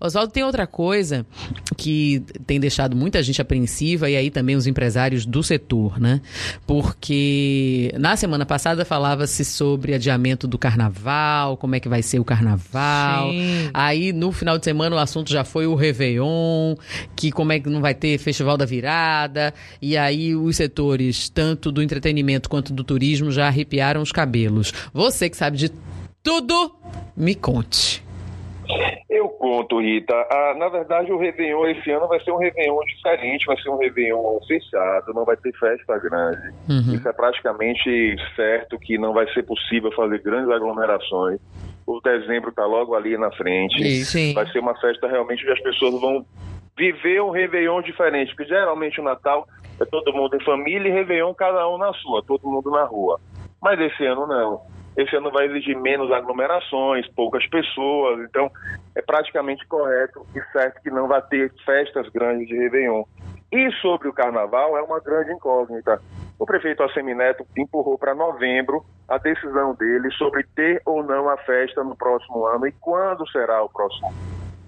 Oswaldo, 0.00 0.32
tem 0.32 0.42
outra 0.42 0.66
coisa 0.66 1.26
que 1.76 2.22
tem 2.46 2.58
deixado 2.58 2.96
muita 2.96 3.22
gente 3.22 3.40
apreensiva 3.42 4.08
e 4.08 4.16
aí 4.16 4.30
também 4.30 4.56
os 4.56 4.66
empresários 4.66 5.26
do 5.26 5.42
setor, 5.42 6.00
né? 6.00 6.20
Porque 6.66 7.92
na 7.98 8.16
semana 8.16 8.46
passada 8.46 8.84
falava-se 8.84 9.44
sobre 9.44 9.94
adiamento 9.94 10.46
do 10.46 10.58
carnaval, 10.58 11.56
como 11.56 11.74
é 11.74 11.80
que 11.80 11.88
vai 11.88 12.02
ser 12.02 12.18
o 12.18 12.24
carnaval. 12.24 13.30
Sim. 13.30 13.70
Aí 13.74 14.12
no 14.12 14.32
final 14.32 14.58
de 14.58 14.64
semana 14.64 14.96
o 14.96 14.98
assunto 14.98 15.30
já 15.30 15.44
foi 15.44 15.66
o 15.66 15.74
Réveillon, 15.74 16.76
que 17.14 17.30
como 17.30 17.52
é 17.52 17.60
que 17.60 17.68
não 17.68 17.80
vai 17.80 17.94
ter 17.94 18.18
Festival 18.18 18.56
da 18.56 18.64
Virada. 18.64 19.52
E 19.80 19.96
aí 19.96 20.34
os 20.34 20.56
setores, 20.56 21.28
tanto 21.28 21.70
do 21.70 21.82
entretenimento 21.82 22.48
quanto 22.48 22.72
do 22.72 22.84
turismo, 22.84 23.30
já 23.30 23.46
arrepiaram 23.48 24.00
os 24.00 24.12
cabelos. 24.12 24.72
Você 24.92 25.28
que 25.28 25.36
sabe 25.36 25.56
de 25.56 25.70
tudo, 26.22 26.74
me 27.16 27.34
conte. 27.34 28.02
Eu 29.52 29.58
conto, 29.58 29.80
Rita. 29.80 30.14
Ah, 30.30 30.54
na 30.56 30.68
verdade, 30.68 31.12
o 31.12 31.18
Réveillon 31.18 31.66
esse 31.66 31.90
ano 31.90 32.08
vai 32.08 32.18
ser 32.20 32.32
um 32.32 32.38
Réveillon 32.38 32.80
diferente, 32.86 33.44
vai 33.44 33.60
ser 33.60 33.68
um 33.68 33.76
Réveillon 33.76 34.38
fechado, 34.46 35.12
não 35.12 35.24
vai 35.24 35.36
ter 35.36 35.52
festa 35.52 35.98
grande. 35.98 36.48
Uhum. 36.68 36.94
Isso 36.94 37.06
é 37.06 37.12
praticamente 37.12 38.16
certo 38.34 38.78
que 38.78 38.96
não 38.96 39.12
vai 39.12 39.30
ser 39.32 39.42
possível 39.42 39.92
fazer 39.92 40.22
grandes 40.22 40.50
aglomerações. 40.50 41.38
O 41.86 42.00
dezembro 42.00 42.50
está 42.50 42.64
logo 42.64 42.94
ali 42.94 43.18
na 43.18 43.30
frente. 43.32 44.04
Sim. 44.04 44.32
Vai 44.32 44.46
ser 44.50 44.60
uma 44.60 44.78
festa 44.80 45.06
realmente 45.06 45.42
onde 45.42 45.52
as 45.52 45.62
pessoas 45.62 46.00
vão 46.00 46.24
viver 46.76 47.20
um 47.20 47.30
Réveillon 47.30 47.82
diferente, 47.82 48.34
porque 48.34 48.48
geralmente 48.48 49.00
o 49.00 49.04
Natal 49.04 49.46
é 49.78 49.84
todo 49.84 50.12
mundo 50.12 50.36
em 50.36 50.44
família 50.44 50.88
e 50.88 50.92
Réveillon 50.92 51.34
cada 51.34 51.68
um 51.68 51.76
na 51.76 51.92
sua, 51.94 52.22
todo 52.22 52.48
mundo 52.48 52.70
na 52.70 52.84
rua. 52.84 53.20
Mas 53.60 53.78
esse 53.78 54.04
ano 54.06 54.26
não 54.26 54.71
esse 54.96 55.16
ano 55.16 55.30
vai 55.30 55.46
exigir 55.46 55.76
menos 55.76 56.10
aglomerações, 56.12 57.08
poucas 57.14 57.46
pessoas, 57.46 58.20
então 58.28 58.50
é 58.94 59.02
praticamente 59.02 59.66
correto 59.66 60.26
e 60.34 60.40
certo 60.52 60.82
que 60.82 60.90
não 60.90 61.08
vai 61.08 61.22
ter 61.22 61.52
festas 61.64 62.08
grandes 62.10 62.46
de 62.48 62.56
Réveillon. 62.56 63.04
E 63.50 63.70
sobre 63.82 64.08
o 64.08 64.12
carnaval, 64.12 64.76
é 64.78 64.82
uma 64.82 64.98
grande 65.00 65.32
incógnita. 65.32 66.00
O 66.38 66.46
prefeito 66.46 66.82
Assemineto 66.82 67.46
empurrou 67.56 67.98
para 67.98 68.14
novembro 68.14 68.84
a 69.06 69.18
decisão 69.18 69.74
dele 69.74 70.10
sobre 70.12 70.42
ter 70.54 70.80
ou 70.86 71.02
não 71.02 71.28
a 71.28 71.36
festa 71.36 71.84
no 71.84 71.94
próximo 71.94 72.46
ano 72.46 72.66
e 72.66 72.72
quando 72.72 73.28
será 73.30 73.62
o 73.62 73.68
próximo 73.68 74.10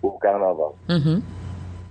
o 0.03 0.19
carnaval. 0.19 0.77
Uhum. 0.89 1.23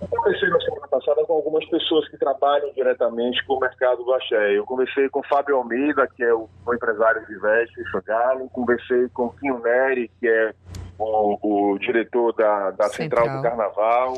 Eu 0.03 0.17
conversei 0.17 0.50
na 0.50 0.60
semana 0.60 0.88
passada 0.88 1.25
com 1.25 1.33
algumas 1.33 1.65
pessoas 1.69 2.07
que 2.10 2.17
trabalham 2.17 2.72
diretamente 2.74 3.43
com 3.45 3.55
o 3.55 3.60
mercado 3.60 4.03
do 4.03 4.13
axé. 4.13 4.57
Eu 4.57 4.65
conversei 4.65 5.07
com 5.10 5.24
Fábio 5.24 5.55
Almeida, 5.57 6.07
que 6.07 6.24
é 6.24 6.33
o, 6.33 6.50
o 6.65 6.74
empresário 6.74 7.25
de 7.25 7.36
veste, 7.39 7.81
Galo, 8.05 8.50
conversei 8.50 9.07
com 9.10 9.29
Quinho 9.29 9.60
Neri, 9.60 10.12
que 10.19 10.27
é 10.27 10.53
o, 11.00 11.72
o 11.74 11.79
diretor 11.79 12.33
da, 12.33 12.72
da 12.72 12.89
Central. 12.89 13.25
Central 13.25 13.38
do 13.38 13.43
Carnaval, 13.43 14.13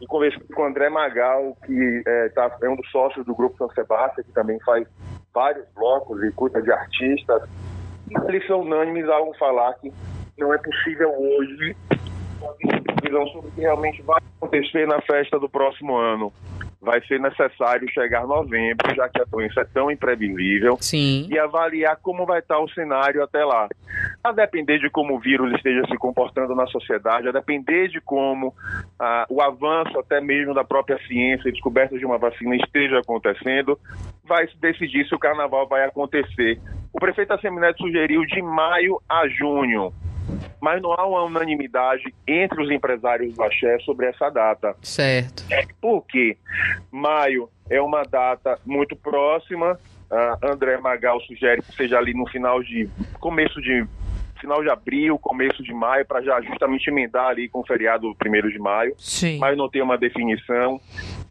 e 0.00 0.06
conversei 0.06 0.42
com 0.54 0.62
o 0.62 0.66
André 0.66 0.88
Magal, 0.88 1.56
que 1.66 2.02
é, 2.06 2.28
tá, 2.30 2.56
é 2.62 2.68
um 2.68 2.76
dos 2.76 2.90
sócios 2.90 3.26
do 3.26 3.34
Grupo 3.34 3.56
São 3.58 3.70
Sebastião, 3.70 4.24
que 4.24 4.32
também 4.32 4.58
faz 4.60 4.86
vários 5.34 5.66
blocos 5.74 6.22
e 6.22 6.32
cuida 6.32 6.62
de 6.62 6.72
artistas. 6.72 7.42
E 8.10 8.28
eles 8.28 8.46
são 8.46 8.60
unânimes 8.60 9.08
ao 9.08 9.34
falar 9.34 9.74
que 9.74 9.92
não 10.38 10.54
é 10.54 10.58
possível 10.58 11.12
hoje 11.18 11.76
visão 13.02 13.26
sobre 13.28 13.48
o 13.48 13.52
que 13.52 13.60
realmente 13.60 14.02
vai 14.02 14.20
acontecer 14.36 14.86
na 14.86 15.00
festa 15.02 15.38
do 15.38 15.48
próximo 15.48 15.96
ano. 15.96 16.32
Vai 16.80 17.04
ser 17.06 17.18
necessário 17.18 17.90
chegar 17.90 18.24
novembro, 18.24 18.94
já 18.94 19.08
que 19.08 19.20
a 19.20 19.24
doença 19.24 19.62
é 19.62 19.64
tão 19.64 19.90
imprevisível, 19.90 20.76
Sim. 20.80 21.26
e 21.28 21.36
avaliar 21.36 21.98
como 22.00 22.24
vai 22.24 22.38
estar 22.38 22.60
o 22.60 22.68
cenário 22.68 23.22
até 23.22 23.44
lá. 23.44 23.68
A 24.22 24.30
depender 24.30 24.78
de 24.78 24.88
como 24.88 25.16
o 25.16 25.18
vírus 25.18 25.52
esteja 25.54 25.82
se 25.88 25.96
comportando 25.96 26.54
na 26.54 26.66
sociedade, 26.68 27.28
a 27.28 27.32
depender 27.32 27.88
de 27.88 28.00
como 28.00 28.54
ah, 28.98 29.26
o 29.28 29.42
avanço 29.42 29.98
até 29.98 30.20
mesmo 30.20 30.54
da 30.54 30.62
própria 30.62 30.98
ciência 31.06 31.48
e 31.48 31.52
descoberta 31.52 31.98
de 31.98 32.06
uma 32.06 32.16
vacina 32.16 32.54
esteja 32.54 33.00
acontecendo, 33.00 33.76
vai 34.24 34.46
se 34.46 34.56
decidir 34.60 35.06
se 35.08 35.14
o 35.14 35.18
carnaval 35.18 35.66
vai 35.66 35.84
acontecer. 35.84 36.60
O 36.92 37.00
prefeito 37.00 37.32
Assemineto 37.32 37.82
sugeriu 37.82 38.24
de 38.24 38.40
maio 38.40 39.00
a 39.08 39.26
junho 39.26 39.92
mas 40.60 40.80
não 40.82 40.92
há 40.92 41.06
uma 41.06 41.22
unanimidade 41.24 42.12
entre 42.26 42.62
os 42.62 42.70
empresários 42.70 43.34
do 43.34 43.42
axé 43.42 43.78
sobre 43.80 44.06
essa 44.06 44.30
data. 44.30 44.76
Certo. 44.82 45.44
Por 45.80 46.04
quê? 46.06 46.36
Maio 46.90 47.48
é 47.70 47.80
uma 47.80 48.02
data 48.02 48.58
muito 48.64 48.96
próxima. 48.96 49.78
Uh, 50.10 50.46
André 50.52 50.78
Magal 50.78 51.20
sugere 51.22 51.62
que 51.62 51.74
seja 51.74 51.98
ali 51.98 52.14
no 52.14 52.26
final 52.28 52.62
de 52.62 52.88
começo 53.20 53.60
de 53.60 53.86
final 54.40 54.62
de 54.62 54.70
abril, 54.70 55.18
começo 55.18 55.62
de 55.62 55.74
maio, 55.74 56.06
para 56.06 56.22
já 56.22 56.40
justamente 56.40 56.88
emendar 56.88 57.26
ali 57.26 57.48
com 57.48 57.60
o 57.60 57.66
feriado 57.66 58.14
primeiro 58.14 58.50
de 58.50 58.58
maio. 58.58 58.94
Sim. 58.96 59.38
Mas 59.38 59.56
não 59.56 59.68
tem 59.68 59.82
uma 59.82 59.98
definição. 59.98 60.80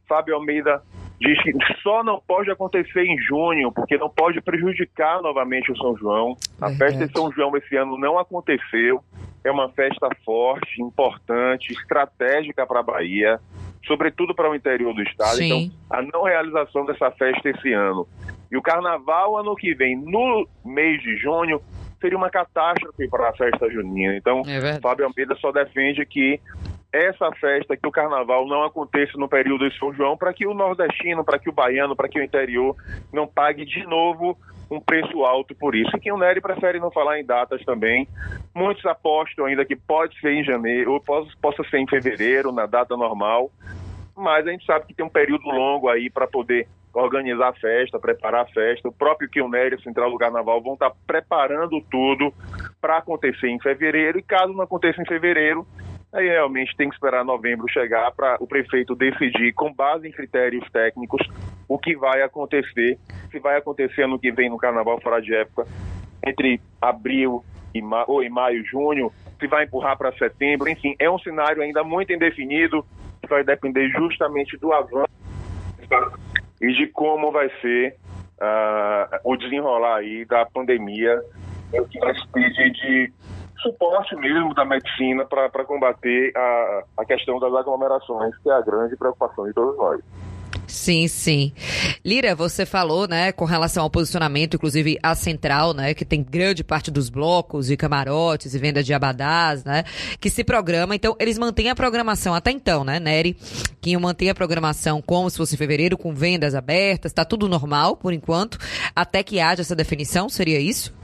Fábio 0.08 0.36
Almeida 0.36 0.82
diz 1.20 1.42
que 1.42 1.54
só 1.82 2.04
não 2.04 2.22
pode 2.26 2.50
acontecer 2.52 3.04
em 3.04 3.18
junho, 3.20 3.72
porque 3.72 3.98
não 3.98 4.10
pode 4.10 4.40
prejudicar 4.42 5.22
novamente 5.22 5.72
o 5.72 5.78
São 5.78 5.98
João. 5.98 6.38
A 6.62 6.70
festa 6.72 7.08
de 7.08 7.14
São 7.14 7.32
João 7.32 7.56
esse 7.58 7.76
ano 7.76 7.98
não 7.98 8.20
aconteceu. 8.20 9.04
É 9.44 9.52
uma 9.52 9.70
festa 9.70 10.10
forte, 10.24 10.82
importante, 10.82 11.72
estratégica 11.72 12.68
para 12.68 12.82
a 12.82 12.84
Bahia, 12.84 13.40
sobretudo 13.86 14.36
para 14.36 14.50
o 14.50 14.56
interior 14.56 14.94
do 14.94 15.02
estado. 15.02 15.38
Sim. 15.38 15.72
Então, 15.88 15.98
a 15.98 16.02
não 16.02 16.24
realização 16.24 16.86
dessa 16.86 17.10
festa 17.12 17.50
esse 17.50 17.74
ano. 17.74 18.08
E 18.52 18.58
o 18.58 18.62
carnaval 18.62 19.38
ano 19.38 19.56
que 19.56 19.74
vem, 19.74 19.96
no 19.96 20.48
mês 20.66 21.02
de 21.02 21.18
junho, 21.18 21.62
seria 22.00 22.18
uma 22.18 22.30
catástrofe 22.30 23.08
para 23.10 23.30
a 23.30 23.34
festa 23.34 23.70
junina. 23.72 24.16
Então, 24.16 24.42
é 24.46 24.80
Fábio 24.80 25.06
Almeida 25.06 25.36
só 25.36 25.52
defende 25.52 26.06
que 26.06 26.40
essa 27.06 27.32
festa, 27.34 27.77
que 27.77 27.88
o 27.88 27.92
carnaval 27.92 28.48
não 28.48 28.63
aconteça 28.63 29.18
no 29.18 29.27
período 29.27 29.70
de 29.70 29.77
São 29.77 29.94
João, 29.94 30.18
para 30.18 30.34
que 30.34 30.48
o 30.48 30.54
nordestino, 30.54 31.24
para 31.24 31.39
que 31.39 31.50
o 31.50 31.54
baiano, 31.54 31.96
para 31.96 32.10
que 32.10 32.20
o 32.20 32.24
interior 32.24 32.75
não 33.12 33.27
pague 33.27 33.66
de 33.66 33.86
novo 33.86 34.38
um 34.70 34.80
preço 34.80 35.24
alto 35.24 35.56
por 35.56 35.75
isso. 35.75 35.96
E 35.96 36.00
que 36.00 36.12
o 36.12 36.18
Nery 36.18 36.42
prefere 36.42 36.80
não 36.80 36.92
falar 36.92 37.20
em 37.20 37.25
datas 37.25 37.63
também. 37.63 38.08
Muitos 38.54 38.86
apostam 38.86 39.46
ainda 39.46 39.66
que 39.66 39.75
pode 39.75 40.20
ser 40.20 40.32
em 40.34 40.44
janeiro, 40.44 40.94
ou 40.94 41.04
possa 41.42 41.63
ser 41.70 41.77
em 41.77 41.88
fevereiro, 41.88 42.51
na 42.51 42.66
data 42.66 42.96
normal. 42.96 43.50
Mas 44.16 44.48
a 44.48 44.51
gente 44.51 44.66
sabe 44.66 44.88
que 44.88 44.94
tem 44.94 45.06
um 45.06 45.10
período 45.10 45.48
longo 45.48 45.89
aí 45.89 46.10
para 46.10 46.27
poder 46.27 46.68
organizar 46.94 47.50
a 47.50 47.54
festa, 47.54 48.00
preparar 48.00 48.42
a 48.42 48.48
festa. 48.48 48.89
O 48.89 48.92
próprio 48.92 49.30
Quilnério 49.30 49.77
e 49.77 49.80
a 49.80 49.84
Central 49.84 50.10
do 50.10 50.18
Carnaval 50.18 50.62
vão 50.62 50.74
estar 50.74 50.89
tá 50.89 50.96
preparando 51.06 51.82
tudo 51.89 52.34
para 52.82 52.98
acontecer 52.98 53.48
em 53.48 53.60
fevereiro. 53.60 54.18
E 54.18 54.24
caso 54.24 54.54
não 54.54 54.63
aconteça 54.63 55.01
em 55.01 55.06
fevereiro, 55.06 55.66
Aí 56.14 56.28
realmente 56.28 56.76
tem 56.76 56.88
que 56.88 56.96
esperar 56.96 57.24
novembro 57.26 57.68
chegar 57.70 58.12
para 58.12 58.38
o 58.40 58.48
prefeito 58.48 58.96
decidir, 58.96 59.54
com 59.54 59.74
base 59.74 60.08
em 60.08 60.12
critérios 60.12 60.66
técnicos, 60.72 61.22
o 61.68 61.78
que 61.78 61.96
vai 61.96 62.22
acontecer, 62.22 62.98
se 63.30 63.40
vai 63.40 63.58
acontecer 63.58 64.04
ano 64.04 64.18
que 64.18 64.32
vem 64.32 64.50
no 64.50 64.58
Carnaval 64.58 65.02
fora 65.02 65.22
de 65.22 65.36
época, 65.36 65.66
entre 66.26 66.62
abril 66.82 67.44
e 67.74 67.82
ma 67.82 68.06
ou 68.08 68.24
em 68.24 68.30
maio, 68.30 68.66
junho, 68.66 69.12
se 69.40 69.48
vai 69.48 69.66
empurrar 69.66 69.98
para 69.98 70.12
setembro, 70.14 70.70
enfim, 70.70 70.96
é 70.98 71.10
um 71.10 71.20
cenário 71.20 71.62
ainda 71.62 71.84
muito 71.84 72.14
indefinido, 72.14 72.86
que 73.22 73.28
vai 73.28 73.44
depender 73.44 73.90
justamente 73.90 74.58
do 74.58 74.72
avanço 74.72 75.12
e 76.62 76.74
de 76.74 76.88
como 76.88 77.32
vai 77.32 77.50
ser 77.62 77.96
uh, 78.40 79.20
o 79.24 79.36
desenrolar 79.36 79.98
aí 79.98 80.26
da 80.26 80.46
pandemia, 80.46 81.22
o 81.74 81.86
que 81.86 82.00
vai 82.00 82.14
de 82.14 83.12
suporte 83.62 84.16
mesmo 84.16 84.54
da 84.54 84.66
medicina 84.66 85.26
para 85.26 85.66
combater 85.66 86.32
a, 86.36 86.84
a 86.98 87.06
questão 87.06 87.40
das 87.40 87.54
aglomerações, 87.54 88.36
que 88.38 88.50
é 88.50 88.54
a 88.54 88.62
grande 88.62 88.96
preocupação 88.96 89.46
de 89.46 89.54
todos 89.54 89.78
nós. 89.78 90.02
Sim, 90.68 91.08
sim. 91.08 91.54
Lira, 92.04 92.36
você 92.36 92.66
falou, 92.66 93.08
né, 93.08 93.32
com 93.32 93.46
relação 93.46 93.84
ao 93.84 93.90
posicionamento, 93.90 94.56
inclusive 94.56 95.00
a 95.02 95.16
Central, 95.16 95.74
né, 95.74 95.94
que 95.94 96.04
tem 96.04 96.22
grande 96.22 96.64
parte 96.64 96.92
dos 96.92 97.10
blocos 97.10 97.72
e 97.72 97.78
camarotes 97.78 98.54
e 98.54 98.60
venda 98.60 98.84
de 98.84 98.94
abadás, 98.94 99.64
né, 99.64 99.84
que 100.20 100.30
se 100.30 100.44
programa. 100.44 100.94
Então, 100.94 101.16
eles 101.20 101.38
mantêm 101.38 101.70
a 101.70 101.76
programação 101.76 102.34
até 102.34 102.52
então, 102.52 102.84
né, 102.84 103.00
Nery? 103.00 103.38
Que 103.80 103.96
mantém 103.98 104.30
a 104.30 104.36
programação 104.36 105.02
como 105.02 105.30
se 105.30 105.38
fosse 105.38 105.56
em 105.56 105.58
fevereiro, 105.58 105.98
com 105.98 106.14
vendas 106.14 106.54
abertas, 106.54 107.14
tá 107.14 107.24
tudo 107.24 107.48
normal 107.48 107.96
por 107.96 108.12
enquanto, 108.12 108.58
até 108.94 109.24
que 109.24 109.40
haja 109.40 109.62
essa 109.62 109.76
definição, 109.76 110.28
seria 110.28 110.60
isso? 110.60 110.97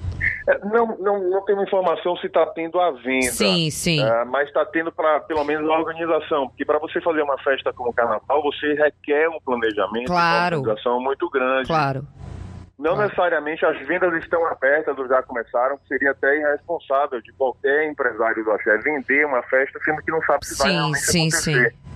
É, 0.48 0.60
não, 0.66 0.98
não, 0.98 1.30
não 1.30 1.46
tenho 1.46 1.64
informação 1.64 2.16
se 2.18 2.28
está 2.28 2.46
tendo 2.48 2.80
a 2.80 2.92
venda. 2.92 3.32
Sim, 3.32 3.70
sim. 3.70 4.04
Uh, 4.04 4.26
mas 4.28 4.48
está 4.48 4.66
tendo 4.66 4.92
para 4.92 5.20
pelo 5.22 5.44
menos 5.44 5.70
a 5.70 5.74
organização. 5.74 6.48
Porque 6.48 6.66
para 6.66 6.80
você 6.80 7.00
fazer 7.02 7.22
uma 7.22 7.38
festa 7.40 7.72
como 7.74 7.90
o 7.90 7.94
carnaval, 7.94 8.42
você 8.42 8.74
requer 8.74 9.30
um 9.30 9.40
planejamento, 9.40 10.08
claro. 10.08 10.58
uma 10.58 10.62
organização 10.62 11.02
muito 11.02 11.30
grande. 11.30 11.68
Claro. 11.68 12.08
Não 12.78 12.96
claro. 12.96 13.04
necessariamente 13.04 13.66
as 13.66 13.80
vendas 13.88 14.14
estão 14.16 14.46
abertas 14.48 14.98
ou 14.98 15.08
já 15.08 15.22
começaram, 15.24 15.80
seria 15.88 16.12
até 16.12 16.38
irresponsável 16.38 17.22
de 17.22 17.32
qualquer 17.34 17.88
empresário 17.88 18.44
do 18.44 18.52
axé 18.52 18.78
vender 18.80 19.26
uma 19.26 19.44
festa 19.44 19.80
sendo 19.86 20.02
que 20.02 20.12
não 20.12 20.22
sabe 20.24 20.46
se 20.46 20.56
sim, 20.56 20.64
vai 20.64 20.72
realmente 20.72 21.00
sim, 21.00 21.28
acontecer. 21.28 21.72
Sim. 21.72 21.94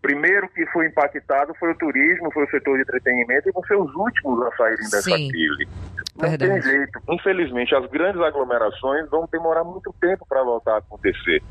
Primeiro 0.00 0.48
que 0.50 0.64
foi 0.66 0.86
impactado 0.86 1.52
foi 1.58 1.72
o 1.72 1.74
turismo, 1.76 2.32
foi 2.32 2.44
o 2.44 2.50
setor 2.50 2.76
de 2.76 2.82
entretenimento 2.82 3.48
e 3.48 3.52
vão 3.52 3.62
ser 3.64 3.76
os 3.76 3.92
últimos 3.94 4.40
a 4.46 4.56
saírem 4.56 4.90
dessa 4.90 5.10
crise. 5.10 5.68
Não 6.16 6.28
Verdade. 6.30 6.52
tem 6.52 6.62
jeito. 6.62 7.00
Infelizmente, 7.08 7.74
as 7.74 7.84
grandes 7.90 8.20
aglomerações 8.20 9.08
vão 9.10 9.28
demorar 9.30 9.64
muito 9.64 9.92
tempo 10.00 10.24
para 10.28 10.42
voltar 10.42 10.74
a 10.74 10.78
acontecer. 10.78 11.42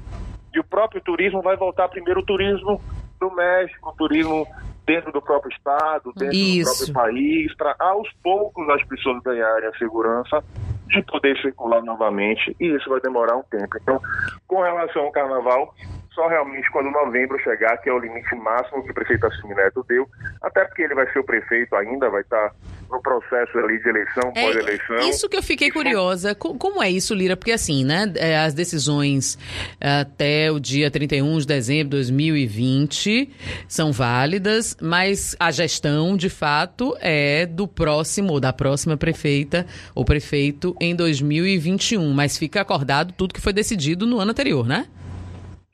E 0.54 0.60
o 0.60 0.64
próprio 0.64 1.02
turismo 1.02 1.42
vai 1.42 1.58
voltar 1.58 1.90
primeiro 1.90 2.22
o 2.22 2.26
turismo 2.26 2.82
doméstico, 3.20 3.90
o 3.90 3.94
turismo 3.94 4.48
dentro 4.86 5.12
do 5.12 5.22
próprio 5.22 5.52
estado, 5.52 6.14
dentro 6.16 6.36
Isso. 6.36 6.88
do 6.88 6.94
próprio 6.94 7.14
país, 7.14 7.56
para 7.56 7.76
aos 7.78 8.10
poucos 8.24 8.68
as 8.70 8.84
pessoas 8.86 9.22
ganharem 9.22 9.68
a 9.68 9.78
segurança 9.78 10.42
de 10.88 11.04
poder 11.04 11.38
circular 11.42 11.84
novamente, 11.84 12.56
e 12.60 12.68
isso 12.68 12.90
vai 12.90 13.02
demorar 13.02 13.36
um 13.36 13.44
tempo. 13.44 13.78
Então, 13.82 14.02
com 14.48 14.62
relação 14.62 15.04
ao 15.04 15.12
carnaval, 15.12 15.76
só 16.18 16.28
realmente 16.28 16.68
quando 16.72 16.90
novembro 16.90 17.38
chegar, 17.44 17.78
que 17.78 17.88
é 17.88 17.94
o 17.94 18.00
limite 18.00 18.34
máximo 18.36 18.84
que 18.84 18.90
o 18.90 18.94
prefeito 18.94 19.28
Assemineto 19.28 19.86
deu, 19.88 20.10
até 20.42 20.66
porque 20.66 20.82
ele 20.82 20.96
vai 20.96 21.08
ser 21.14 21.20
o 21.20 21.24
prefeito 21.24 21.76
ainda, 21.76 22.10
vai 22.10 22.22
estar 22.22 22.56
no 22.90 23.00
processo 23.02 23.56
ali 23.60 23.80
de 23.80 23.88
eleição, 23.90 24.32
É, 24.36 24.46
pós-eleição. 24.48 24.98
isso 25.10 25.30
que 25.30 25.38
eu 25.38 25.44
fiquei 25.44 25.70
curiosa. 25.70 26.34
Co- 26.34 26.56
Como 26.56 26.82
é 26.82 26.90
isso, 26.90 27.14
Lira? 27.14 27.38
Porque 27.38 27.52
assim, 27.52 27.86
né? 27.86 28.12
é, 28.16 28.36
As 28.40 28.54
decisões 28.56 29.38
até 29.80 30.50
o 30.52 30.60
dia 30.60 30.90
31 30.90 31.38
de 31.38 31.46
dezembro 31.46 31.84
de 31.90 31.90
2020 31.98 33.30
são 33.68 33.92
válidas, 33.92 34.76
mas 34.82 35.36
a 35.40 35.52
gestão, 35.52 36.18
de 36.18 36.30
fato, 36.30 36.98
é 37.00 37.46
do 37.46 37.68
próximo 37.68 38.34
ou 38.34 38.40
da 38.40 38.52
próxima 38.54 38.98
prefeita 38.98 39.68
ou 39.94 40.04
prefeito 40.04 40.76
em 40.82 40.96
2021. 40.96 42.12
Mas 42.14 42.38
fica 42.38 42.62
acordado 42.62 43.14
tudo 43.14 43.34
que 43.34 43.42
foi 43.42 43.54
decidido 43.54 44.06
no 44.08 44.20
ano 44.20 44.32
anterior, 44.32 44.66
né? 44.66 44.88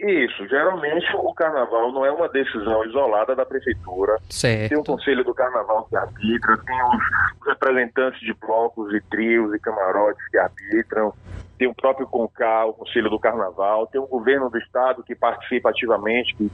Isso, 0.04 0.46
geralmente 0.50 1.06
o 1.16 1.34
carnaval 1.34 1.94
não 1.94 2.06
é 2.06 2.12
uma 2.12 2.28
decisão 2.28 2.84
isolada 2.84 3.34
da 3.34 3.46
prefeitura. 3.46 4.18
Tem 4.18 4.26
o 4.28 4.34
Certo. 4.34 4.84
Conselho 4.84 5.24
do 5.24 5.34
Carnaval 5.34 5.86
que 5.86 5.96
arbitra, 5.96 6.58
tem 6.58 6.84
os, 6.84 7.48
representantes 7.48 8.20
de 8.20 8.34
blocos 8.34 8.94
e 8.94 9.00
trios 9.10 9.54
e 9.54 9.60
camarotes 9.60 10.28
que 10.30 10.38
arbitram, 10.38 11.14
tem 11.58 11.68
o 11.70 11.74
próprio 11.74 12.06
CONCAL, 12.08 12.72
o 12.72 12.74
Conselho 12.74 13.10
do 13.10 13.20
Carnaval, 13.20 13.88
tem 13.88 14.02
o 14.02 14.08
governo 14.08 14.50
do 14.50 14.58
Estado 14.58 15.04
que 15.04 15.16
participa 15.16 15.70
ativamente, 15.70 16.36
que 16.36 16.52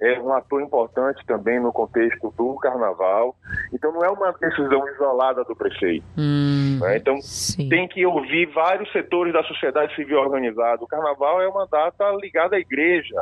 é 0.00 0.20
um 0.20 0.32
ator 0.32 0.62
importante 0.62 1.24
também 1.26 1.58
no 1.58 1.72
contexto 1.72 2.32
do 2.36 2.54
Carnaval. 2.56 3.34
Então 3.74 3.92
não 3.92 4.04
é 4.04 4.08
uma 4.08 4.32
decisão 4.32 4.88
isolada 4.88 5.42
do 5.44 5.56
prefeito. 5.56 6.04
Hum, 6.16 6.78
né? 6.80 6.96
Então 6.96 7.20
Sim. 7.20 7.68
tem 7.68 7.88
que 7.88 8.06
ouvir 8.06 8.46
vários 8.46 8.90
setores 8.92 9.32
da 9.32 9.42
sociedade 9.42 9.94
civil 9.96 10.18
organizada. 10.18 10.82
O 10.82 10.86
carnaval 10.86 11.42
é 11.42 11.48
uma 11.48 11.66
data 11.66 12.04
ligada 12.22 12.54
à 12.54 12.58
igreja. 12.60 13.16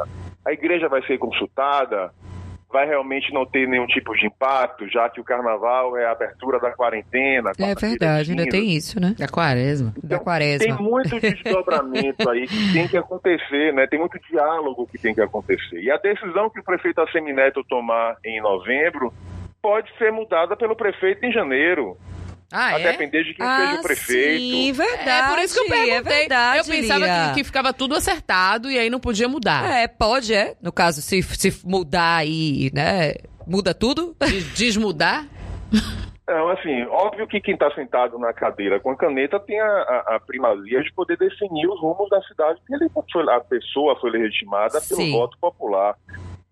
A 0.45 0.53
igreja 0.53 0.89
vai 0.89 1.03
ser 1.07 1.17
consultada, 1.19 2.13
vai 2.73 2.87
realmente 2.87 3.33
não 3.33 3.47
ter 3.47 3.69
nenhum 3.69 3.87
tipo 3.87 4.15
de 4.15 4.27
impacto, 4.27 4.89
já 4.89 5.09
que 5.09 5.21
o 5.21 5.25
carnaval 5.25 5.97
é 5.97 6.07
a 6.07 6.13
abertura 6.13 6.59
da 6.59 6.73
quarentena. 6.73 7.53
É 7.59 7.75
verdade, 7.75 8.31
ainda 8.31 8.47
tem 8.47 8.71
isso, 8.71 8.99
né? 8.99 9.15
da 9.19 9.29
quaresma. 9.29 9.93
Da 10.03 10.17
Tem 10.17 10.25
quaresma. 10.25 10.77
muito 10.79 11.21
desdobramento 11.21 12.29
aí 12.29 12.47
que 12.47 12.73
tem 12.73 12.89
que 12.89 12.97
acontecer, 12.97 13.73
né? 13.73 13.87
Tem 13.87 13.99
muito 13.99 14.19
diálogo 14.31 14.89
que 14.91 14.99
tem 14.99 15.15
que 15.15 15.21
acontecer. 15.21 15.81
E 15.81 15.91
a 15.91 15.97
decisão 15.99 16.51
que 16.51 16.61
o 16.61 16.65
prefeito 16.65 17.01
Assemineto 17.01 17.63
tomar 17.65 18.17
em 18.25 18.41
novembro 18.41 19.13
pode 19.63 19.89
ser 19.97 20.11
mudada 20.11 20.57
pelo 20.57 20.75
prefeito 20.77 21.25
em 21.25 21.33
janeiro, 21.33 21.97
Ah, 22.53 22.75
a 22.75 22.81
é? 22.81 22.93
depender 22.93 23.23
de 23.25 23.33
quem 23.35 23.47
ah, 23.47 23.57
seja 23.61 23.79
o 23.81 23.83
prefeito. 23.83 24.39
Sim, 24.41 24.73
verdade. 24.73 25.09
É 25.09 25.29
por 25.35 25.39
isso 25.39 25.55
que 25.55 25.61
eu 25.61 25.69
perguntei. 25.69 25.95
É 25.97 26.03
verdade, 26.03 26.59
eu 26.59 26.65
pensava 26.65 27.05
que, 27.07 27.35
que 27.37 27.45
ficava 27.45 27.73
tudo 27.73 27.95
acertado 27.95 28.71
e 28.71 28.79
aí 28.79 28.91
não 28.91 29.01
podia 29.01 29.29
mudar. 29.29 29.65
É, 29.71 29.87
pode, 29.89 30.35
é. 30.35 30.55
No 30.61 30.73
caso, 30.73 31.01
se, 31.01 31.23
se 31.23 31.67
mudar 31.67 32.17
aí, 32.17 32.71
né? 32.75 33.15
Muda 33.47 33.73
tudo? 33.73 34.15
Des- 34.21 34.53
Desmudar? 34.55 35.27
Não, 36.29 36.49
assim, 36.51 36.83
óbvio 36.85 37.27
que 37.27 37.41
quem 37.41 37.55
está 37.55 37.71
sentado 37.75 38.19
na 38.19 38.33
cadeira 38.33 38.79
com 38.79 38.91
a 38.91 38.97
caneta 38.97 39.41
tem 39.41 39.61
a, 39.61 39.67
a- 39.67 40.17
a 40.17 40.21
primazia 40.21 40.81
de 40.83 40.93
poder 40.93 41.17
definir 41.19 41.67
os 41.69 41.81
rumos 41.81 42.09
da 42.09 42.21
cidade, 42.23 42.61
porque 42.61 42.75
ele 42.85 42.91
foi, 42.91 43.35
a 43.35 43.41
pessoa 43.41 43.99
foi 44.01 44.11
legitimada 44.11 44.81
pelo 44.81 45.01
Sim. 45.01 45.13
voto 45.13 45.37
popular. 45.41 45.95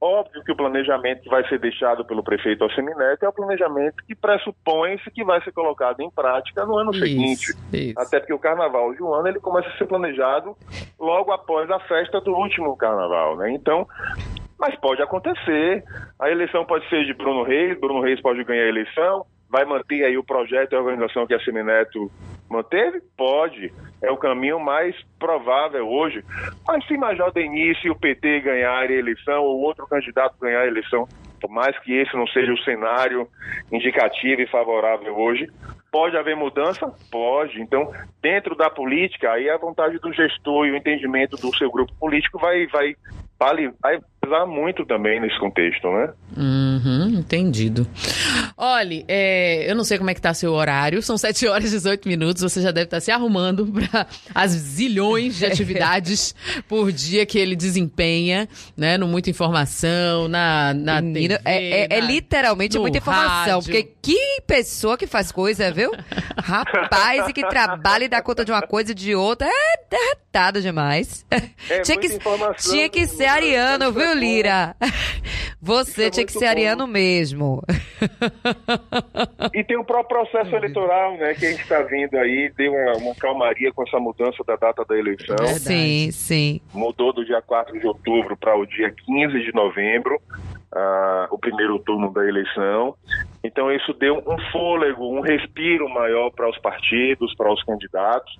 Óbvio 0.02 0.42
que 0.42 0.52
o 0.52 0.57
planejamento 0.57 1.21
que 1.21 1.28
vai 1.28 1.47
ser 1.47 1.59
deixado 1.59 2.07
pelo 2.07 2.25
prefeito 2.25 2.64
Assemineto 2.64 3.23
é 3.23 3.28
o 3.28 3.33
planejamento 3.33 4.02
que 4.07 4.14
pressupõe-se 4.14 5.11
que 5.11 5.23
vai 5.23 5.42
ser 5.45 5.52
colocado 5.52 6.00
em 6.00 6.11
prática 6.11 6.64
no 6.64 6.78
ano 6.78 6.94
seguinte. 6.94 7.51
Isso, 7.51 7.59
isso. 7.70 8.01
Até 8.01 8.18
porque 8.18 8.33
o 8.33 8.38
carnaval 8.38 8.94
de 8.94 9.03
um 9.03 9.12
ano 9.12 9.29
ele 9.29 9.38
começa 9.40 9.68
a 9.68 9.77
ser 9.77 9.87
planejado 9.87 10.57
logo 10.98 11.33
após 11.33 11.70
a 11.70 11.79
festa 11.81 12.18
do 12.18 12.33
último 12.33 12.74
carnaval, 12.79 13.37
né? 13.37 13.53
Então, 13.53 13.87
mas 14.59 14.74
pode 14.77 15.03
acontecer. 15.03 15.85
A 16.18 16.31
eleição 16.31 16.64
pode 16.64 16.88
ser 16.88 17.05
de 17.05 17.12
Bruno 17.12 17.42
Reis, 17.42 17.79
Bruno 17.79 18.01
Reis 18.01 18.22
pode 18.22 18.42
ganhar 18.44 18.64
a 18.64 18.68
eleição, 18.68 19.27
vai 19.51 19.66
manter 19.66 20.03
aí 20.05 20.16
o 20.16 20.24
projeto 20.24 20.72
e 20.72 20.77
a 20.77 20.81
organização 20.81 21.27
que 21.27 21.35
a 21.35 21.40
Semineto 21.40 22.11
manteve? 22.50 23.00
Pode. 23.16 23.72
É 24.02 24.10
o 24.10 24.16
caminho 24.16 24.58
mais 24.58 24.96
provável 25.18 25.88
hoje. 25.88 26.24
Mas 26.66 26.84
se 26.86 26.96
Major 26.96 27.32
Denise 27.32 27.80
e 27.84 27.90
o 27.90 27.96
PT 27.96 28.40
ganharem 28.40 28.96
a 28.96 29.00
eleição, 29.00 29.42
ou 29.42 29.60
outro 29.60 29.86
candidato 29.86 30.36
ganhar 30.40 30.62
a 30.62 30.66
eleição, 30.66 31.06
por 31.40 31.50
mais 31.50 31.78
que 31.78 31.92
esse 31.92 32.14
não 32.14 32.26
seja 32.26 32.52
o 32.52 32.58
cenário 32.58 33.26
indicativo 33.72 34.42
e 34.42 34.46
favorável 34.46 35.16
hoje, 35.16 35.48
pode 35.90 36.16
haver 36.16 36.36
mudança? 36.36 36.92
Pode. 37.10 37.60
Então, 37.60 37.92
dentro 38.20 38.54
da 38.54 38.68
política, 38.68 39.32
aí 39.32 39.48
a 39.48 39.56
vontade 39.56 39.98
do 39.98 40.12
gestor 40.12 40.66
e 40.66 40.72
o 40.72 40.76
entendimento 40.76 41.36
do 41.36 41.54
seu 41.56 41.70
grupo 41.70 41.92
político 41.98 42.38
vai, 42.38 42.66
vai, 42.66 42.94
vai 43.38 44.00
pesar 44.20 44.46
muito 44.46 44.85
também 44.85 45.20
nesse 45.20 45.38
contexto, 45.40 45.88
né? 45.90 46.11
Uhum, 46.37 47.18
entendido. 47.18 47.87
Olha, 48.56 49.04
é, 49.09 49.70
eu 49.70 49.74
não 49.74 49.83
sei 49.85 49.96
como 49.98 50.11
é 50.11 50.14
que 50.14 50.20
tá 50.20 50.35
seu 50.35 50.52
horário, 50.52 51.00
são 51.02 51.16
7 51.16 51.46
horas 51.48 51.68
e 51.70 51.76
18 51.76 52.06
minutos, 52.06 52.42
você 52.42 52.61
já 52.61 52.70
deve 52.70 52.85
estar 52.85 53.00
se 53.00 53.11
arrumando 53.11 53.66
para 53.72 54.06
as 54.35 54.50
zilhões 54.52 55.37
de 55.38 55.46
atividades 55.46 56.35
por 56.68 56.92
dia 56.92 57.24
que 57.24 57.38
ele 57.38 57.56
desempenha, 57.56 58.48
né? 58.76 58.98
No 58.98 59.09
Muita 59.09 59.30
Informação, 59.30 60.28
na, 60.28 60.74
na 60.74 61.00
Menina, 61.00 61.38
TV, 61.38 61.48
é, 61.50 61.80
é- 61.94 61.98
é 61.98 62.00
literalmente 62.00 62.78
muita 62.78 62.98
informação. 62.98 63.61
rádio. 63.61 63.62
Porque 63.64 63.83
que 64.02 64.42
pessoa 64.46 64.96
que 64.98 65.06
faz 65.06 65.33
coisa, 65.33 65.70
viu? 65.72 65.90
Rapaz, 66.37 67.28
e 67.28 67.33
que 67.33 67.46
trabalha 67.48 68.04
e 68.04 68.09
dá 68.09 68.20
conta 68.22 68.44
de 68.44 68.52
uma 68.52 68.62
coisa 68.62 68.92
e 68.92 68.94
de 68.94 69.14
outra. 69.14 69.48
É 69.48 69.80
derretado 69.90 70.61
demais. 70.61 71.24
É 71.30 71.80
tinha, 71.80 71.96
muita 71.96 72.09
que, 72.09 72.14
informação, 72.16 72.72
tinha 72.72 72.88
que 72.88 73.06
ser 73.06 73.26
ariano, 73.26 73.92
viu, 73.92 74.10
Lira? 74.14 74.77
Você 75.62 76.05
é 76.05 76.11
tinha 76.11 76.25
que 76.25 76.33
ser 76.33 76.46
bom. 76.46 76.51
ariano 76.51 76.87
mesmo. 76.87 77.62
E 79.53 79.62
tem 79.62 79.77
o 79.77 79.85
próprio 79.85 80.20
processo 80.20 80.57
eleitoral, 80.57 81.18
né? 81.18 81.35
Que 81.35 81.46
a 81.46 81.51
gente 81.51 81.62
está 81.62 81.83
vendo 81.83 82.16
aí, 82.16 82.51
deu 82.57 82.73
uma, 82.73 82.92
uma 82.96 83.14
calmaria 83.14 83.70
com 83.73 83.83
essa 83.83 83.99
mudança 83.99 84.42
da 84.46 84.57
data 84.57 84.85
da 84.87 84.99
eleição. 84.99 85.37
Verdade. 85.37 85.61
Sim, 85.61 86.11
sim. 86.12 86.61
Mudou 86.73 87.12
do 87.12 87.25
dia 87.25 87.42
4 87.42 87.79
de 87.79 87.87
outubro 87.87 88.37
para 88.38 88.57
o 88.57 88.64
dia 88.64 88.90
15 88.90 89.38
de 89.38 89.53
novembro, 89.53 90.18
ah, 90.73 91.29
o 91.31 91.38
primeiro 91.38 91.79
turno 91.81 92.11
da 92.11 92.27
eleição. 92.27 92.94
Então 93.44 93.70
isso 93.70 93.92
deu 93.94 94.16
um 94.27 94.38
fôlego, 94.51 95.05
um 95.05 95.20
respiro 95.20 95.88
maior 95.90 96.31
para 96.31 96.49
os 96.49 96.59
partidos, 96.59 97.35
para 97.35 97.53
os 97.53 97.62
candidatos. 97.64 98.35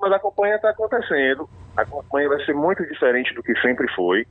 Mas 0.00 0.12
a 0.12 0.18
campanha 0.18 0.56
está 0.56 0.70
acontecendo. 0.70 1.48
A 1.76 1.84
campanha 1.84 2.28
vai 2.28 2.44
ser 2.44 2.54
muito 2.54 2.84
diferente 2.84 3.32
do 3.32 3.42
que 3.42 3.54
sempre 3.60 3.86
foi, 3.94 4.26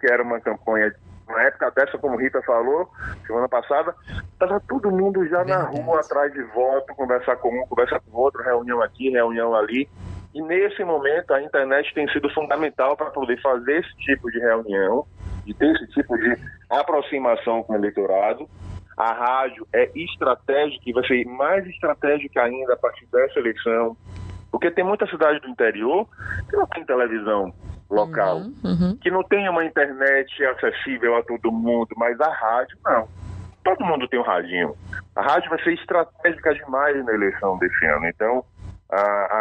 que 0.00 0.10
era 0.10 0.22
uma 0.22 0.40
campanha 0.40 0.92
na 1.28 1.42
época 1.42 1.70
dessa, 1.72 1.98
como 1.98 2.16
Rita 2.16 2.40
falou, 2.42 2.88
semana 3.26 3.48
passada, 3.48 3.94
estava 4.32 4.60
todo 4.60 4.90
mundo 4.90 5.26
já 5.26 5.44
na 5.44 5.64
rua 5.64 6.00
atrás 6.00 6.32
de 6.32 6.42
voto, 6.44 6.94
conversar 6.94 7.36
com 7.36 7.48
um, 7.48 7.66
conversar 7.66 8.00
com 8.00 8.16
outro, 8.16 8.42
reunião 8.42 8.80
aqui, 8.80 9.10
reunião 9.10 9.54
ali. 9.54 9.88
E 10.32 10.40
nesse 10.42 10.84
momento 10.84 11.32
a 11.32 11.42
internet 11.42 11.92
tem 11.94 12.08
sido 12.12 12.30
fundamental 12.30 12.96
para 12.96 13.10
poder 13.10 13.40
fazer 13.40 13.80
esse 13.80 13.96
tipo 13.96 14.30
de 14.30 14.38
reunião, 14.38 15.04
de 15.44 15.52
ter 15.54 15.74
esse 15.74 15.86
tipo 15.88 16.16
de 16.16 16.36
aproximação 16.70 17.62
com 17.64 17.72
o 17.72 17.76
eleitorado. 17.76 18.48
A 18.96 19.12
rádio 19.12 19.66
é 19.72 19.90
estratégica 19.94 20.84
e 20.86 20.92
vai 20.92 21.06
ser 21.06 21.24
mais 21.26 21.66
estratégica 21.66 22.42
ainda 22.42 22.74
a 22.74 22.76
partir 22.76 23.06
dessa 23.06 23.38
eleição, 23.38 23.96
porque 24.50 24.70
tem 24.70 24.84
muita 24.84 25.06
cidade 25.06 25.40
do 25.40 25.48
interior 25.48 26.06
que 26.48 26.56
não 26.56 26.66
tem 26.68 26.84
televisão 26.84 27.52
local 27.90 28.38
Uhum, 28.38 28.54
uhum. 28.64 28.96
que 29.00 29.10
não 29.10 29.22
tenha 29.22 29.50
uma 29.50 29.64
internet 29.64 30.44
acessível 30.44 31.16
a 31.16 31.22
todo 31.22 31.50
mundo, 31.52 31.88
mas 31.96 32.20
a 32.20 32.28
rádio 32.32 32.76
não. 32.84 33.08
Todo 33.64 33.84
mundo 33.84 34.06
tem 34.08 34.18
um 34.20 34.22
radinho. 34.24 34.74
A 35.14 35.22
rádio 35.22 35.50
vai 35.50 35.62
ser 35.62 35.72
estratégica 35.74 36.54
demais 36.54 37.04
na 37.04 37.12
eleição 37.14 37.58
desse 37.58 37.84
ano. 37.86 38.06
Então, 38.06 38.44
a- 38.90 38.96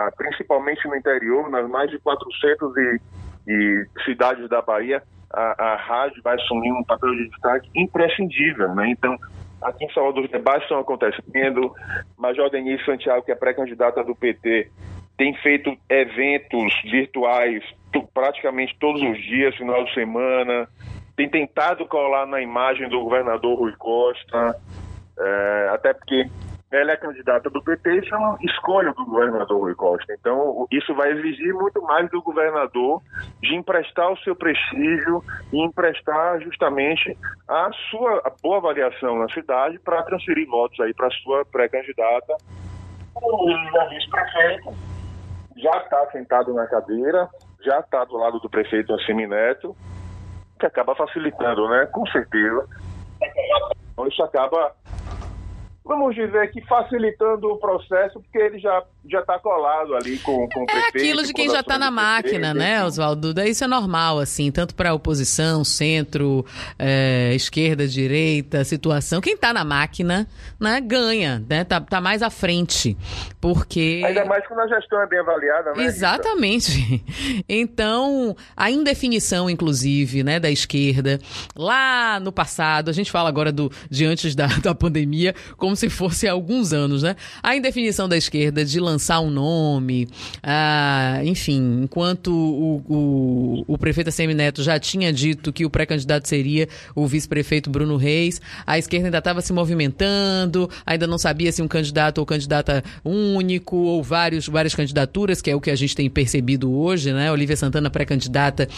a- 0.08 0.12
principalmente 0.18 0.88
no 0.88 0.96
interior, 0.96 1.50
nas 1.50 1.70
mais 1.70 1.90
de 1.92 2.00
400 2.00 2.76
e, 2.78 3.00
e 3.48 3.86
cidades 4.04 4.50
da 4.50 4.62
Bahia, 4.62 5.04
a, 5.32 5.74
a 5.74 5.76
rádio 5.76 6.22
vai 6.24 6.36
assumir 6.36 6.72
um 6.72 6.84
papel 6.84 7.12
de 7.12 7.30
destaque 7.30 7.70
imprescindível. 7.76 8.74
Né? 8.74 8.90
Então, 8.90 9.16
aqui 9.62 9.86
em 9.86 9.94
Salvador 9.94 10.26
os 10.26 10.32
debates 10.32 10.64
estão 10.64 10.80
acontecendo. 10.80 11.74
Major 12.18 12.50
Denise 12.50 12.84
Santiago, 12.86 13.24
que 13.24 13.32
é 13.32 13.36
pré-candidata 13.36 14.04
do 14.04 14.16
PT, 14.16 14.72
tem 15.18 15.34
feito 15.36 15.76
eventos 15.90 16.74
virtuais 16.84 17.64
tu- 17.92 18.08
praticamente 18.14 18.76
todos 18.80 19.02
os 19.02 19.18
dias, 19.24 19.56
final 19.56 19.84
de 19.86 19.94
semana, 19.94 20.68
tem 21.16 21.30
tentado 21.30 21.86
colar 21.86 22.26
na 22.26 22.42
imagem 22.42 22.90
do 22.90 23.00
governador 23.02 23.58
Rui 23.58 23.74
Costa, 23.78 24.56
é, 25.18 25.70
até 25.72 25.94
porque 25.94 26.26
ela 26.72 26.92
é 26.92 26.98
candidata 26.98 27.50
do 27.50 27.64
PT, 27.64 28.00
isso 28.00 28.14
é 28.14 28.18
uma 28.18 28.38
escolha 28.42 28.92
do 28.92 29.06
governador 29.06 29.62
Rui 29.62 29.76
Costa. 29.76 30.14
Então, 30.20 30.68
isso 30.70 30.94
vai 30.94 31.10
exigir 31.12 31.54
muito 31.54 31.82
mais 31.84 32.10
do 32.10 32.22
governador 32.22 33.02
de 33.42 33.56
emprestar 33.56 34.12
o 34.12 34.18
seu 34.18 34.36
prestígio 34.36 35.24
e 35.54 35.64
emprestar 35.64 36.42
justamente 36.42 37.18
a 37.48 37.70
sua 37.90 38.22
boa 38.44 38.58
avaliação 38.58 39.20
na 39.20 39.30
cidade 39.30 39.80
para 39.80 40.04
transferir 40.04 40.48
votos 40.50 40.78
aí 40.82 40.94
para 40.94 41.08
a 41.08 41.12
sua 41.12 41.46
pré-candidata. 41.46 42.36
O 43.16 43.46
vice-prefeito 43.90 44.74
já 45.66 45.78
está 45.78 46.12
sentado 46.12 46.54
na 46.54 46.68
cadeira, 46.68 47.28
já 47.62 47.80
está 47.80 48.06
do 48.06 48.18
lado 48.18 48.40
do 48.40 48.48
prefeito 48.48 48.94
Assemi 48.94 49.26
Neto, 49.26 49.76
que 50.60 50.66
acaba 50.66 50.96
facilitando, 50.96 51.68
né? 51.68 51.88
Com 51.88 52.06
certeza. 52.08 52.68
Então, 53.92 54.08
isso 54.08 54.22
acaba 54.24 54.72
vamos 55.86 56.16
dizer 56.16 56.52
que 56.52 56.62
facilitando 56.66 57.48
o 57.48 57.58
processo, 57.58 58.20
porque 58.20 58.38
ele 58.38 58.60
já 58.60 58.84
já 59.08 59.20
está 59.20 59.38
colado 59.38 59.96
ali 59.96 60.18
com, 60.18 60.50
com 60.50 60.62
o 60.62 60.66
É 60.70 60.88
aquilo 60.88 61.24
de 61.24 61.32
quem 61.32 61.48
já 61.48 61.60
está 61.60 61.78
na 61.78 61.92
máquina, 61.92 62.54
né, 62.54 62.84
Oswaldo? 62.84 63.40
Isso 63.44 63.64
é 63.64 63.68
normal, 63.68 64.20
assim, 64.20 64.52
tanto 64.52 64.74
para 64.74 64.94
oposição, 64.94 65.64
centro, 65.64 66.44
é, 66.80 67.32
esquerda, 67.36 67.88
direita, 67.88 68.64
situação. 68.64 69.22
Quem 69.22 69.36
está 69.36 69.54
na 69.54 69.64
máquina, 69.64 70.28
né, 70.60 70.82
ganha, 70.82 71.44
né? 71.48 71.64
Tá, 71.64 71.80
tá 71.80 72.02
mais 72.02 72.24
à 72.24 72.30
frente, 72.30 72.98
porque... 73.40 74.02
Ainda 74.06 74.26
mais 74.26 74.46
quando 74.48 74.62
a 74.62 74.68
gestão 74.68 75.02
é 75.02 75.08
bem 75.08 75.20
avaliada, 75.20 75.74
né? 75.74 75.84
Exatamente. 75.84 77.04
Então, 77.48 78.36
a 78.56 78.72
indefinição, 78.72 79.50
inclusive, 79.50 80.24
né, 80.24 80.40
da 80.40 80.50
esquerda, 80.50 81.20
lá 81.56 82.20
no 82.20 82.32
passado, 82.32 82.90
a 82.90 82.94
gente 82.94 83.12
fala 83.12 83.30
agora 83.30 83.52
do, 83.52 83.72
de 83.90 84.06
antes 84.06 84.36
da, 84.36 84.48
da 84.62 84.74
pandemia, 84.74 85.34
como 85.58 85.75
como 85.76 85.78
se 85.78 85.90
fosse 85.90 86.28
há 86.28 86.32
alguns 86.32 86.72
anos, 86.72 87.04
né? 87.04 87.18
A 87.44 87.56
indefinição 87.56 88.08
da 88.08 88.16
esquerda 88.16 88.64
de 88.64 88.80
lançar 88.80 89.20
um 89.20 89.30
nome, 89.30 90.08
ah, 90.42 91.20
enfim, 91.24 91.82
enquanto 91.84 92.32
o, 92.32 92.82
o, 92.88 93.64
o 93.68 93.78
prefeito 93.78 94.10
Semineto 94.10 94.64
já 94.64 94.80
tinha 94.80 95.12
dito 95.12 95.52
que 95.52 95.66
o 95.66 95.70
pré-candidato 95.70 96.28
seria 96.30 96.70
o 96.96 97.06
vice-prefeito 97.06 97.70
Bruno 97.70 97.98
Reis, 97.98 98.42
a 98.66 98.80
esquerda 98.80 99.08
ainda 99.08 99.18
estava 99.18 99.42
se 99.42 99.52
movimentando, 99.52 100.70
ainda 100.86 101.06
não 101.06 101.18
sabia 101.18 101.52
se 101.52 101.62
um 101.62 101.68
candidato 101.68 102.20
ou 102.20 102.26
candidata 102.26 102.82
único 103.04 103.76
ou 103.76 104.02
vários, 104.02 104.48
várias 104.48 104.74
candidaturas, 104.74 105.42
que 105.42 105.52
é 105.52 105.56
o 105.56 105.60
que 105.60 105.70
a 105.70 105.76
gente 105.76 105.94
tem 105.96 106.10
percebido 106.10 106.74
hoje, 106.74 107.12
né? 107.12 107.30
Olivia 107.30 107.58
Santana 107.58 107.90
pré-candidata 107.90 108.70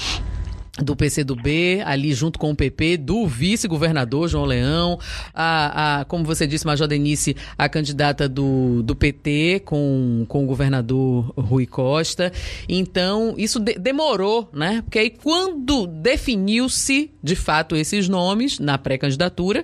do 0.83 0.95
PCdoB, 0.95 1.81
ali 1.85 2.13
junto 2.13 2.37
com 2.37 2.51
o 2.51 2.55
PP, 2.55 2.97
do 2.97 3.25
vice-governador 3.27 4.27
João 4.27 4.45
Leão, 4.45 4.99
a, 5.33 6.01
a, 6.01 6.05
como 6.05 6.23
você 6.23 6.45
disse, 6.45 6.65
Major 6.65 6.87
Denise, 6.87 7.35
a 7.57 7.67
candidata 7.67 8.29
do, 8.29 8.81
do 8.83 8.95
PT 8.95 9.61
com, 9.65 10.25
com 10.27 10.43
o 10.43 10.47
governador 10.47 11.33
Rui 11.37 11.65
Costa. 11.65 12.31
Então, 12.67 13.33
isso 13.37 13.59
de, 13.59 13.73
demorou, 13.73 14.49
né? 14.53 14.81
Porque 14.83 14.99
aí 14.99 15.09
quando 15.09 15.87
definiu-se, 15.87 17.11
de 17.23 17.35
fato, 17.35 17.75
esses 17.75 18.07
nomes 18.07 18.59
na 18.59 18.77
pré-candidatura, 18.77 19.63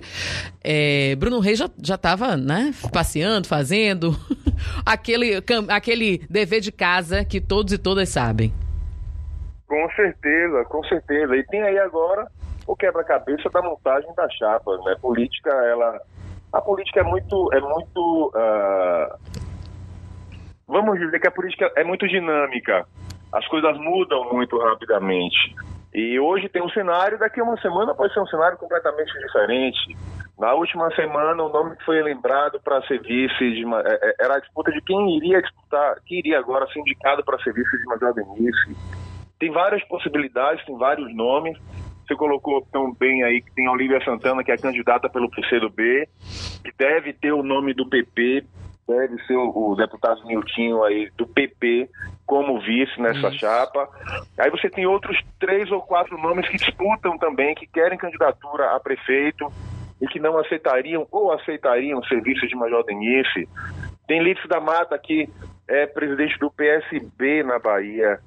é, 0.62 1.14
Bruno 1.16 1.38
Reis 1.38 1.58
já 1.82 1.94
estava 1.94 2.36
né, 2.36 2.74
passeando, 2.92 3.46
fazendo 3.46 4.18
aquele, 4.84 5.42
aquele 5.68 6.22
dever 6.28 6.60
de 6.60 6.72
casa 6.72 7.24
que 7.24 7.40
todos 7.40 7.72
e 7.72 7.78
todas 7.78 8.08
sabem. 8.08 8.52
Com 9.74 9.90
certeza, 9.90 10.64
com 10.66 10.84
certeza. 10.84 11.36
E 11.36 11.44
tem 11.46 11.60
aí 11.60 11.76
agora 11.80 12.28
o 12.64 12.76
quebra-cabeça 12.76 13.50
da 13.50 13.60
montagem 13.60 14.08
da 14.14 14.30
chapa, 14.30 14.78
né? 14.84 14.94
Política, 15.02 15.50
ela, 15.50 16.00
a 16.52 16.60
política 16.60 17.00
é 17.00 17.02
muito, 17.02 17.52
é 17.52 17.60
muito, 17.60 18.32
uh... 18.36 19.18
vamos 20.68 21.00
dizer 21.00 21.18
que 21.18 21.26
a 21.26 21.32
política 21.32 21.72
é 21.74 21.82
muito 21.82 22.06
dinâmica. 22.06 22.86
As 23.32 23.44
coisas 23.48 23.76
mudam 23.78 24.32
muito 24.32 24.56
rapidamente. 24.58 25.56
E 25.92 26.20
hoje 26.20 26.48
tem 26.48 26.62
um 26.62 26.70
cenário, 26.70 27.18
daqui 27.18 27.40
a 27.40 27.44
uma 27.44 27.60
semana 27.60 27.96
pode 27.96 28.14
ser 28.14 28.20
um 28.20 28.26
cenário 28.28 28.56
completamente 28.56 29.12
diferente. 29.18 29.96
Na 30.38 30.54
última 30.54 30.88
semana, 30.94 31.42
o 31.42 31.48
nome 31.48 31.74
que 31.76 31.84
foi 31.84 32.00
lembrado 32.00 32.60
para 32.62 32.80
ser 32.82 33.00
vice 33.02 33.38
de, 33.38 33.64
é, 33.64 34.08
é, 34.08 34.14
era 34.20 34.36
a 34.36 34.40
disputa 34.40 34.70
de 34.70 34.80
quem 34.82 35.16
iria 35.16 35.42
disputar, 35.42 35.96
que 36.06 36.20
iria 36.20 36.38
agora 36.38 36.64
ser 36.68 36.78
indicado 36.78 37.24
para 37.24 37.38
ser 37.38 37.52
vice 37.52 37.76
de 37.76 37.84
Major 37.86 38.14
Denise. 38.14 39.03
Tem 39.44 39.52
várias 39.52 39.84
possibilidades, 39.84 40.64
tem 40.64 40.74
vários 40.78 41.14
nomes. 41.14 41.58
Você 42.06 42.16
colocou 42.16 42.66
tão 42.72 42.94
bem 42.94 43.22
aí 43.24 43.42
que 43.42 43.52
tem 43.52 43.66
a 43.66 43.72
Olivia 43.72 44.02
Santana, 44.02 44.42
que 44.42 44.50
é 44.50 44.56
candidata 44.56 45.06
pelo 45.06 45.30
PCdoB, 45.30 46.08
que 46.64 46.72
deve 46.78 47.12
ter 47.12 47.30
o 47.30 47.42
nome 47.42 47.74
do 47.74 47.86
PP, 47.86 48.42
deve 48.88 49.22
ser 49.26 49.36
o, 49.36 49.50
o 49.54 49.76
deputado 49.76 50.24
Niltinho 50.24 50.82
aí 50.82 51.10
do 51.18 51.26
PP 51.26 51.90
como 52.24 52.58
vice 52.58 52.98
nessa 52.98 53.28
Isso. 53.28 53.40
chapa. 53.40 53.86
Aí 54.38 54.50
você 54.50 54.70
tem 54.70 54.86
outros 54.86 55.20
três 55.38 55.70
ou 55.70 55.82
quatro 55.82 56.16
nomes 56.16 56.48
que 56.48 56.56
disputam 56.56 57.18
também, 57.18 57.54
que 57.54 57.66
querem 57.66 57.98
candidatura 57.98 58.74
a 58.74 58.80
prefeito 58.80 59.52
e 60.00 60.06
que 60.06 60.18
não 60.18 60.38
aceitariam 60.38 61.06
ou 61.12 61.30
aceitariam 61.32 62.02
serviço 62.04 62.46
de 62.46 62.56
Major 62.56 62.82
Denise. 62.82 63.46
Tem 64.08 64.22
Lício 64.22 64.48
da 64.48 64.58
Mata, 64.58 64.98
que 64.98 65.28
é 65.68 65.84
presidente 65.84 66.38
do 66.38 66.50
PSB 66.50 67.42
na 67.42 67.58
Bahia. 67.58 68.18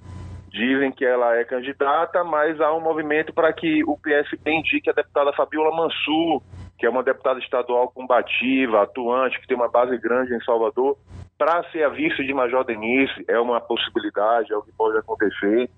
Dizem 0.49 0.91
que 0.91 1.05
ela 1.05 1.35
é 1.35 1.43
candidata, 1.43 2.23
mas 2.23 2.59
há 2.61 2.73
um 2.73 2.81
movimento 2.81 3.33
para 3.33 3.51
que 3.53 3.83
o 3.83 3.97
PSB 3.97 4.51
indique 4.51 4.89
a 4.89 4.93
deputada 4.93 5.33
Fabiola 5.33 5.75
Mansur, 5.75 6.41
que 6.77 6.85
é 6.85 6.89
uma 6.89 7.03
deputada 7.03 7.39
estadual 7.39 7.89
combativa, 7.89 8.83
atuante, 8.83 9.39
que 9.39 9.47
tem 9.47 9.57
uma 9.57 9.69
base 9.69 9.97
grande 9.97 10.33
em 10.33 10.41
Salvador, 10.41 10.97
para 11.37 11.63
ser 11.71 11.83
a 11.83 11.89
vice 11.89 12.23
de 12.23 12.33
Major 12.33 12.63
Denise. 12.63 13.25
É 13.27 13.39
uma 13.39 13.59
possibilidade, 13.59 14.53
é 14.53 14.57
o 14.57 14.61
que 14.61 14.71
pode 14.71 14.97
acontecer. 14.97 15.69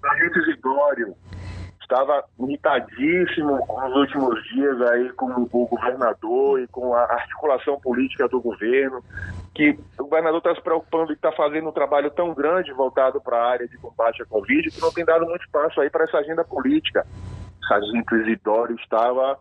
Sargento 0.00 0.38
Isidório 0.38 1.14
estava 1.86 2.24
irritadíssimo 2.38 3.58
nos 3.66 3.96
últimos 3.96 4.42
dias 4.48 4.80
aí 4.82 5.12
com 5.12 5.26
o 5.26 5.66
governador 5.66 6.60
e 6.60 6.66
com 6.66 6.92
a 6.94 7.02
articulação 7.02 7.80
política 7.80 8.28
do 8.28 8.40
governo 8.40 9.02
que 9.54 9.78
o 9.98 10.04
governador 10.04 10.38
está 10.38 10.54
se 10.54 10.60
preocupando 10.60 11.12
e 11.12 11.14
está 11.14 11.32
fazendo 11.32 11.68
um 11.68 11.72
trabalho 11.72 12.10
tão 12.10 12.34
grande 12.34 12.72
voltado 12.72 13.20
para 13.20 13.38
a 13.38 13.50
área 13.50 13.68
de 13.68 13.78
combate 13.78 14.22
à 14.22 14.26
Covid 14.26 14.70
que 14.70 14.80
não 14.80 14.92
tem 14.92 15.04
dado 15.04 15.24
muito 15.24 15.44
espaço 15.44 15.80
aí 15.80 15.88
para 15.88 16.04
essa 16.04 16.18
agenda 16.18 16.44
política. 16.44 17.06
Sargento 17.68 18.16
Isidório 18.16 18.76
estava 18.76 19.38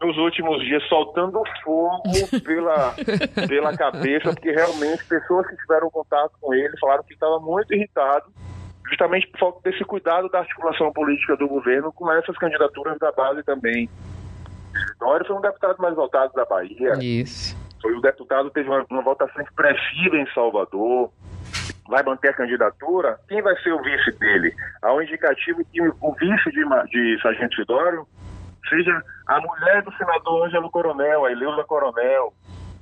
nos 0.00 0.18
últimos 0.18 0.60
dias 0.64 0.82
soltando 0.88 1.40
fogo 1.62 2.02
pela, 2.44 2.94
pela 3.48 3.76
cabeça, 3.76 4.30
porque 4.30 4.50
realmente 4.50 5.04
pessoas 5.04 5.46
que 5.46 5.56
tiveram 5.56 5.88
contato 5.90 6.32
com 6.40 6.52
ele 6.52 6.76
falaram 6.78 7.04
que 7.04 7.14
estava 7.14 7.38
muito 7.38 7.72
irritado, 7.72 8.26
justamente 8.88 9.26
por 9.28 9.38
falta 9.38 9.70
desse 9.70 9.84
cuidado 9.84 10.28
da 10.28 10.40
articulação 10.40 10.92
política 10.92 11.36
do 11.36 11.48
governo 11.48 11.92
com 11.92 12.10
essas 12.12 12.36
candidaturas 12.38 12.98
da 12.98 13.12
base 13.12 13.42
também. 13.42 13.88
Isidório 14.74 15.26
foi 15.26 15.36
um 15.36 15.40
deputado 15.40 15.76
mais 15.80 15.94
votado 15.94 16.32
da 16.34 16.44
Bahia. 16.44 16.92
Isso 17.00 17.64
foi 17.84 17.92
o 17.92 18.00
deputado 18.00 18.50
teve 18.50 18.66
uma, 18.66 18.84
uma 18.88 19.02
votação 19.02 19.42
expressiva 19.42 20.16
em 20.16 20.26
Salvador, 20.32 21.12
vai 21.86 22.02
manter 22.02 22.28
a 22.28 22.32
candidatura, 22.32 23.20
quem 23.28 23.42
vai 23.42 23.54
ser 23.60 23.72
o 23.74 23.82
vice 23.82 24.10
dele? 24.12 24.54
Há 24.80 24.94
um 24.94 25.02
indicativo 25.02 25.62
que 25.70 25.82
o 25.82 26.12
vice 26.14 26.50
de, 26.50 26.64
de 26.88 27.20
Sargento 27.20 27.54
Sidório 27.54 28.06
seja 28.70 29.02
a 29.26 29.38
mulher 29.38 29.82
do 29.82 29.92
senador 29.98 30.46
Ângelo 30.46 30.70
Coronel, 30.70 31.26
a 31.26 31.32
Eleusa 31.32 31.62
Coronel, 31.64 32.32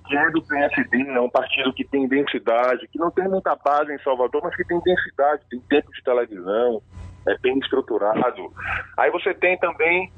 que 0.06 0.16
é 0.16 0.30
do 0.30 0.42
PSD, 0.42 1.08
é 1.08 1.20
um 1.20 1.30
partido 1.30 1.72
que 1.72 1.84
tem 1.84 2.08
densidade, 2.08 2.88
que 2.88 2.98
não 2.98 3.10
tem 3.10 3.28
muita 3.28 3.54
base 3.56 3.92
em 3.92 3.98
Salvador, 4.02 4.42
mas 4.42 4.56
que 4.56 4.64
tem 4.64 4.80
densidade, 4.80 5.42
tem 5.50 5.60
tempo 5.60 5.90
de 5.92 6.02
televisão, 6.02 6.82
é 7.28 7.36
bem 7.38 7.58
estruturado. 7.58 8.52
Aí 8.96 9.10
você 9.10 9.32
tem 9.34 9.58
também, 9.58 10.10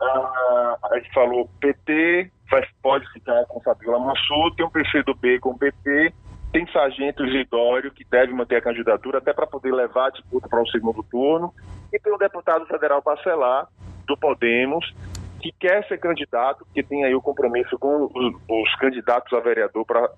uh, 0.00 0.86
a 0.90 0.98
gente 0.98 1.12
falou 1.12 1.48
PT, 1.60 2.30
vai, 2.50 2.66
pode 2.82 3.10
ficar 3.12 3.44
com 3.46 3.60
Fabiola 3.60 4.00
Mansur, 4.00 4.54
tem 4.56 4.66
um 4.66 4.70
PC 4.70 5.02
do 5.02 5.14
B 5.14 5.38
com 5.38 5.50
o 5.50 5.58
PP, 5.58 6.12
tem 6.52 6.66
Sargento 6.72 7.24
Isidório, 7.24 7.92
que 7.92 8.04
deve 8.04 8.32
manter 8.32 8.56
a 8.56 8.62
candidatura 8.62 9.18
até 9.18 9.32
para 9.32 9.46
poder 9.46 9.72
levar 9.72 10.06
a 10.06 10.10
disputa 10.10 10.48
para 10.48 10.62
o 10.62 10.68
segundo 10.68 11.02
turno, 11.02 11.52
e 11.92 11.98
tem 11.98 12.12
o 12.12 12.18
deputado 12.18 12.66
federal 12.66 13.02
Bacelar, 13.02 13.68
do 14.06 14.16
Podemos, 14.16 14.94
que 15.40 15.52
quer 15.52 15.86
ser 15.86 15.98
candidato, 15.98 16.66
que 16.74 16.82
tem 16.82 17.04
aí 17.04 17.14
o 17.14 17.22
compromisso 17.22 17.78
com 17.78 18.04
os, 18.04 18.34
os 18.48 18.74
candidatos 18.76 19.32
a 19.32 19.40
vereador 19.40 19.84
para 19.84 20.10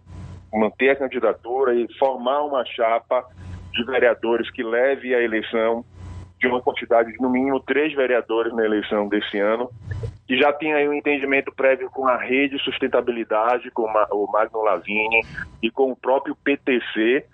manter 0.52 0.90
a 0.90 0.96
candidatura 0.96 1.74
e 1.74 1.86
formar 1.98 2.42
uma 2.42 2.64
chapa 2.64 3.24
de 3.72 3.84
vereadores 3.84 4.50
que 4.50 4.62
leve 4.62 5.14
a 5.14 5.22
eleição 5.22 5.84
de 6.38 6.46
uma 6.46 6.62
quantidade 6.62 7.12
de 7.12 7.20
no 7.20 7.28
mínimo 7.28 7.60
três 7.60 7.94
vereadores 7.94 8.52
na 8.54 8.64
eleição 8.64 9.06
desse 9.08 9.38
ano, 9.38 9.70
que 10.26 10.38
já 10.38 10.50
tinha 10.54 10.76
aí 10.76 10.88
um 10.88 10.94
entendimento 10.94 11.52
prévio 11.54 11.90
com 11.90 12.08
a 12.08 12.16
rede 12.16 12.58
sustentabilidade, 12.60 13.70
com 13.72 13.82
o 13.82 14.32
Magno 14.32 14.62
Lavini 14.62 15.20
e 15.62 15.70
com 15.70 15.92
o 15.92 15.96
próprio 15.96 16.34
PTC, 16.42 17.26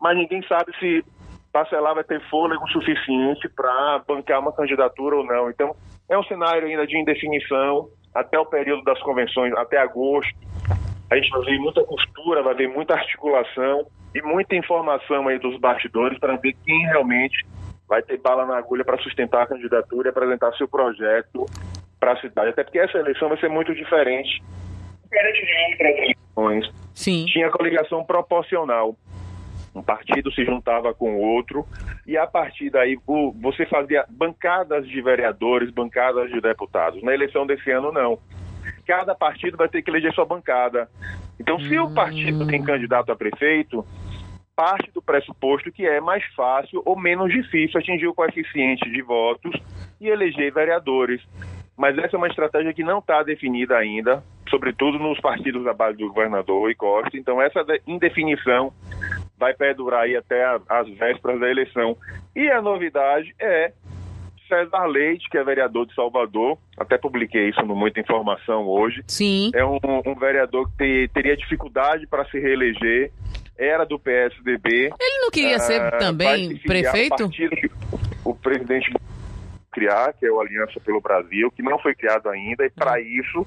mas 0.00 0.16
ninguém 0.16 0.42
sabe 0.46 0.72
se 0.78 1.04
Parcelar 1.52 1.94
vai 1.94 2.04
ter 2.04 2.18
fôlego 2.30 2.66
suficiente 2.70 3.46
para 3.50 4.02
bancar 4.08 4.40
uma 4.40 4.52
candidatura 4.52 5.16
ou 5.16 5.26
não. 5.26 5.50
Então, 5.50 5.76
é 6.08 6.18
um 6.18 6.24
cenário 6.24 6.66
ainda 6.66 6.86
de 6.86 6.96
indefinição 6.98 7.88
até 8.14 8.38
o 8.38 8.46
período 8.46 8.82
das 8.84 9.00
convenções, 9.00 9.52
até 9.54 9.78
agosto. 9.78 10.34
A 11.10 11.16
gente 11.16 11.30
vai 11.30 11.42
ver 11.42 11.58
muita 11.58 11.84
costura, 11.84 12.42
vai 12.42 12.54
ver 12.54 12.68
muita 12.68 12.94
articulação 12.94 13.86
e 14.14 14.22
muita 14.22 14.54
informação 14.54 15.28
aí 15.28 15.38
dos 15.38 15.58
bastidores 15.58 16.18
para 16.18 16.36
ver 16.36 16.54
quem 16.64 16.82
realmente 16.86 17.44
vai 17.88 18.02
ter 18.02 18.18
bala 18.18 18.46
na 18.46 18.56
agulha 18.56 18.84
para 18.84 18.98
sustentar 18.98 19.42
a 19.42 19.46
candidatura 19.46 20.08
e 20.08 20.10
apresentar 20.10 20.52
seu 20.54 20.68
projeto 20.68 21.46
para 22.00 22.12
a 22.12 22.20
cidade. 22.20 22.50
Até 22.50 22.64
porque 22.64 22.78
essa 22.78 22.98
eleição 22.98 23.28
vai 23.28 23.38
ser 23.38 23.48
muito 23.48 23.74
diferente. 23.74 24.42
Diferente 25.04 25.44
de 25.44 25.72
outras 25.72 25.96
eleições. 25.98 26.74
Sim. 26.94 27.26
Tinha 27.26 27.50
coligação 27.50 28.04
proporcional. 28.04 28.96
Um 29.74 29.82
partido 29.82 30.30
se 30.32 30.44
juntava 30.44 30.92
com 30.92 31.16
o 31.16 31.20
outro 31.20 31.66
e 32.06 32.16
a 32.16 32.26
partir 32.26 32.70
daí 32.70 32.98
você 33.40 33.64
fazia 33.66 34.04
bancadas 34.10 34.86
de 34.86 35.00
vereadores, 35.00 35.70
bancadas 35.70 36.30
de 36.30 36.40
deputados. 36.40 37.02
Na 37.02 37.14
eleição 37.14 37.46
desse 37.46 37.70
ano, 37.70 37.90
não. 37.90 38.18
Cada 38.86 39.14
partido 39.14 39.56
vai 39.56 39.68
ter 39.68 39.82
que 39.82 39.90
eleger 39.90 40.12
sua 40.12 40.24
bancada. 40.26 40.88
Então, 41.40 41.58
se 41.58 41.78
o 41.78 41.92
partido 41.92 42.46
tem 42.46 42.62
candidato 42.62 43.10
a 43.10 43.16
prefeito, 43.16 43.84
parte 44.54 44.90
do 44.92 45.00
pressuposto 45.00 45.72
que 45.72 45.86
é 45.86 46.00
mais 46.00 46.22
fácil 46.34 46.82
ou 46.84 46.98
menos 46.98 47.32
difícil 47.32 47.80
atingir 47.80 48.06
o 48.06 48.14
coeficiente 48.14 48.88
de 48.90 49.02
votos 49.02 49.52
e 50.00 50.08
eleger 50.08 50.52
vereadores. 50.52 51.22
Mas 51.76 51.96
essa 51.98 52.16
é 52.16 52.18
uma 52.18 52.28
estratégia 52.28 52.74
que 52.74 52.84
não 52.84 52.98
está 52.98 53.22
definida 53.22 53.76
ainda, 53.76 54.22
sobretudo 54.48 54.98
nos 54.98 55.18
partidos 55.20 55.64
da 55.64 55.72
base 55.72 55.96
do 55.96 56.08
governador 56.08 56.60
Rui 56.60 56.74
Costa. 56.74 57.16
Então, 57.16 57.40
essa 57.40 57.64
de- 57.64 57.80
indefinição 57.86 58.72
vai 59.42 59.52
perdurar 59.54 60.02
aí 60.04 60.16
até 60.16 60.44
a- 60.44 60.60
as 60.68 60.88
vésperas 60.90 61.40
da 61.40 61.50
eleição. 61.50 61.96
E 62.36 62.48
a 62.48 62.62
novidade 62.62 63.34
é 63.40 63.72
César 64.48 64.84
Leite, 64.86 65.28
que 65.28 65.36
é 65.36 65.42
vereador 65.42 65.84
de 65.84 65.94
Salvador, 65.96 66.56
até 66.78 66.96
publiquei 66.96 67.48
isso 67.48 67.60
no 67.62 67.74
Muita 67.74 67.98
Informação 67.98 68.64
hoje, 68.68 69.02
Sim. 69.08 69.50
é 69.52 69.64
um, 69.64 69.78
um 70.06 70.14
vereador 70.14 70.70
que 70.70 70.76
te- 70.76 71.10
teria 71.12 71.36
dificuldade 71.36 72.06
para 72.06 72.24
se 72.26 72.38
reeleger, 72.38 73.10
era 73.58 73.84
do 73.84 73.98
PSDB. 73.98 74.90
Ele 75.00 75.18
não 75.22 75.30
queria 75.30 75.58
ser 75.58 75.80
ah, 75.80 75.90
vai 75.90 75.98
também 75.98 76.56
se 76.56 76.62
prefeito? 76.62 77.28
que 77.30 77.48
o 78.24 78.32
presidente 78.34 78.92
criar, 79.72 80.12
que 80.12 80.24
é 80.26 80.30
o 80.30 80.40
Aliança 80.40 80.78
pelo 80.84 81.00
Brasil, 81.00 81.50
que 81.50 81.62
não 81.62 81.78
foi 81.80 81.94
criado 81.96 82.28
ainda, 82.28 82.64
e 82.64 82.70
para 82.70 83.00
isso 83.00 83.44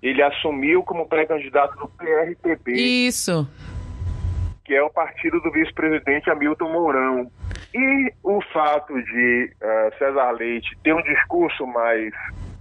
ele 0.00 0.22
assumiu 0.22 0.82
como 0.84 1.08
pré-candidato 1.08 1.76
do 1.76 1.88
PRTB, 1.88 2.72
Isso. 2.74 3.48
Que 4.68 4.74
é 4.74 4.82
o 4.82 4.90
partido 4.90 5.40
do 5.40 5.50
vice-presidente 5.50 6.30
Hamilton 6.30 6.70
Mourão. 6.70 7.30
E 7.74 8.12
o 8.22 8.38
fato 8.52 9.02
de 9.02 9.50
eh, 9.58 9.90
César 9.98 10.30
Leite 10.32 10.76
ter 10.84 10.92
um 10.92 11.02
discurso 11.02 11.66
mais 11.66 12.12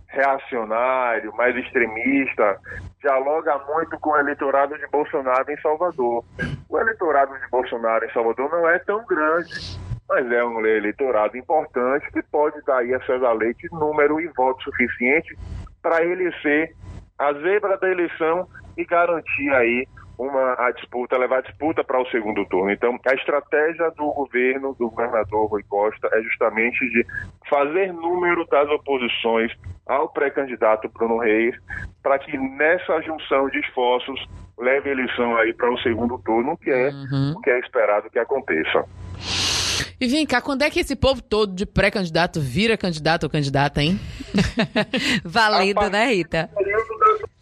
reacionário, 0.07 1.35
mais 1.35 1.53
extremista, 1.57 2.57
dialoga 3.01 3.57
muito 3.67 3.99
com 3.99 4.11
o 4.11 4.17
eleitorado 4.17 4.77
de 4.77 4.87
Bolsonaro 4.87 5.51
em 5.51 5.59
Salvador. 5.59 6.23
O 6.69 6.79
eleitorado 6.79 7.37
de 7.37 7.49
Bolsonaro 7.49 8.05
em 8.05 8.11
Salvador 8.13 8.49
não 8.51 8.69
é 8.69 8.79
tão 8.79 9.05
grande, 9.05 9.77
mas 10.07 10.31
é 10.31 10.45
um 10.45 10.65
eleitorado 10.65 11.35
importante 11.35 12.09
que 12.13 12.23
pode 12.31 12.63
dar 12.63 12.77
aí 12.77 12.93
a 12.93 13.05
César 13.05 13.33
Leite 13.33 13.67
número 13.73 14.21
e 14.21 14.27
voto 14.29 14.63
suficiente 14.63 15.37
para 15.81 16.01
ele 16.05 16.31
ser 16.41 16.73
a 17.19 17.33
zebra 17.33 17.77
da 17.77 17.89
eleição 17.89 18.47
e 18.77 18.85
garantir 18.85 19.49
aí 19.49 19.85
uma 20.17 20.53
a 20.57 20.71
disputa, 20.71 21.17
levar 21.17 21.37
a 21.39 21.41
disputa 21.41 21.83
para 21.83 22.01
o 22.01 22.09
segundo 22.09 22.45
turno. 22.47 22.71
Então, 22.71 22.97
a 23.07 23.13
estratégia 23.13 23.91
do 23.91 24.11
governo, 24.13 24.75
do 24.79 24.89
governador 24.89 25.47
Rui 25.49 25.63
Costa, 25.69 26.09
é 26.11 26.21
justamente 26.23 26.79
de 26.89 27.05
fazer 27.49 27.93
número 27.93 28.45
das 28.47 28.67
oposições 28.69 29.51
ao 29.85 30.09
pré-candidato 30.09 30.89
Bruno 30.89 31.19
Reis, 31.19 31.55
para 32.01 32.17
que 32.19 32.37
nessa 32.37 33.01
junção 33.01 33.49
de 33.49 33.59
esforços 33.59 34.19
leve 34.57 34.89
a 34.89 34.93
eleição 34.93 35.35
aí 35.37 35.53
para 35.53 35.71
o 35.71 35.77
segundo 35.79 36.17
turno, 36.25 36.57
que 36.57 36.71
é 36.71 36.89
Uhum. 36.89 37.33
o 37.37 37.41
que 37.41 37.49
é 37.49 37.59
esperado 37.59 38.09
que 38.09 38.17
aconteça. 38.17 38.83
E 39.99 40.07
vem 40.07 40.25
cá, 40.27 40.41
quando 40.41 40.61
é 40.61 40.69
que 40.69 40.79
esse 40.79 40.95
povo 40.95 41.21
todo 41.23 41.53
de 41.55 41.65
pré-candidato 41.65 42.39
vira 42.39 42.77
candidato 42.77 43.23
ou 43.23 43.29
candidata, 43.29 43.81
hein? 43.81 43.99
Valendo, 45.25 45.89
né, 45.89 46.05
Rita? 46.05 46.49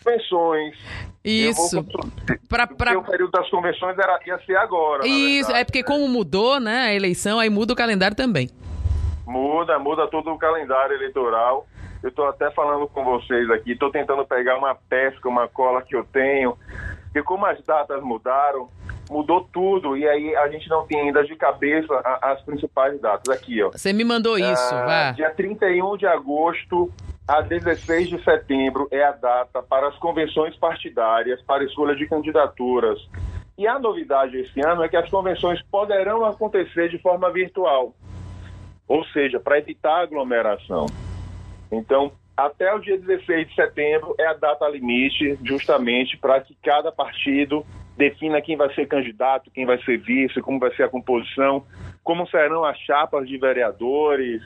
Convenções. 0.05 0.75
Isso. 1.23 1.81
Vou- 1.81 2.05
Pra, 2.47 2.67
pra... 2.67 2.97
o 2.97 3.03
período 3.03 3.31
das 3.31 3.49
convenções 3.49 3.97
era, 3.97 4.19
ia 4.27 4.37
ser 4.45 4.55
agora. 4.57 5.05
Isso, 5.07 5.47
verdade, 5.47 5.59
é 5.59 5.63
porque 5.65 5.79
né? 5.79 5.85
como 5.85 6.07
mudou, 6.07 6.59
né, 6.59 6.83
a 6.89 6.93
eleição, 6.93 7.39
aí 7.39 7.49
muda 7.49 7.73
o 7.73 7.75
calendário 7.75 8.15
também. 8.15 8.49
Muda, 9.25 9.79
muda 9.79 10.07
todo 10.07 10.31
o 10.31 10.37
calendário 10.37 10.95
eleitoral. 10.95 11.65
Eu 12.03 12.09
estou 12.09 12.27
até 12.27 12.51
falando 12.51 12.87
com 12.87 13.03
vocês 13.03 13.49
aqui, 13.49 13.71
estou 13.71 13.89
tentando 13.89 14.23
pegar 14.25 14.57
uma 14.59 14.75
pesca, 14.75 15.27
uma 15.27 15.47
cola 15.47 15.81
que 15.81 15.95
eu 15.95 16.03
tenho, 16.05 16.55
porque 17.05 17.23
como 17.23 17.45
as 17.47 17.59
datas 17.65 18.01
mudaram, 18.03 18.69
mudou 19.09 19.41
tudo, 19.51 19.97
e 19.97 20.07
aí 20.07 20.35
a 20.35 20.47
gente 20.49 20.69
não 20.69 20.85
tem 20.85 21.01
ainda 21.01 21.23
de 21.25 21.35
cabeça 21.35 21.93
as 22.21 22.39
principais 22.43 23.01
datas. 23.01 23.35
Aqui, 23.35 23.63
ó. 23.63 23.71
Você 23.71 23.91
me 23.91 24.03
mandou 24.03 24.37
isso, 24.37 24.75
Ah, 24.75 24.85
vá. 24.85 25.11
Dia 25.13 25.31
31 25.31 25.97
de 25.97 26.05
agosto 26.05 26.91
a 27.27 27.41
16 27.41 28.09
de 28.09 28.23
setembro 28.23 28.87
é 28.91 29.03
a 29.03 29.11
data 29.11 29.61
para 29.63 29.87
as 29.87 29.97
convenções 29.97 30.55
partidárias 30.57 31.41
para 31.41 31.63
escolha 31.63 31.95
de 31.95 32.07
candidaturas. 32.07 32.99
E 33.57 33.67
a 33.67 33.79
novidade 33.79 34.37
esse 34.37 34.61
ano 34.61 34.83
é 34.83 34.89
que 34.89 34.97
as 34.97 35.09
convenções 35.09 35.61
poderão 35.71 36.25
acontecer 36.25 36.89
de 36.89 36.99
forma 36.99 37.31
virtual, 37.31 37.95
ou 38.87 39.03
seja, 39.05 39.39
para 39.39 39.57
evitar 39.57 40.01
aglomeração. 40.01 40.85
Então, 41.71 42.11
até 42.37 42.73
o 42.73 42.79
dia 42.79 42.97
16 42.97 43.47
de 43.47 43.55
setembro 43.55 44.13
é 44.19 44.27
a 44.27 44.33
data 44.33 44.67
limite, 44.67 45.39
justamente 45.43 46.17
para 46.17 46.41
que 46.41 46.55
cada 46.61 46.91
partido 46.91 47.65
defina 47.97 48.41
quem 48.41 48.57
vai 48.57 48.71
ser 48.75 48.87
candidato, 48.87 49.49
quem 49.51 49.65
vai 49.65 49.81
ser 49.83 49.97
vice, 49.97 50.41
como 50.41 50.59
vai 50.59 50.75
ser 50.75 50.83
a 50.83 50.89
composição, 50.89 51.65
como 52.03 52.27
serão 52.27 52.65
as 52.65 52.77
chapas 52.79 53.27
de 53.27 53.37
vereadores, 53.37 54.43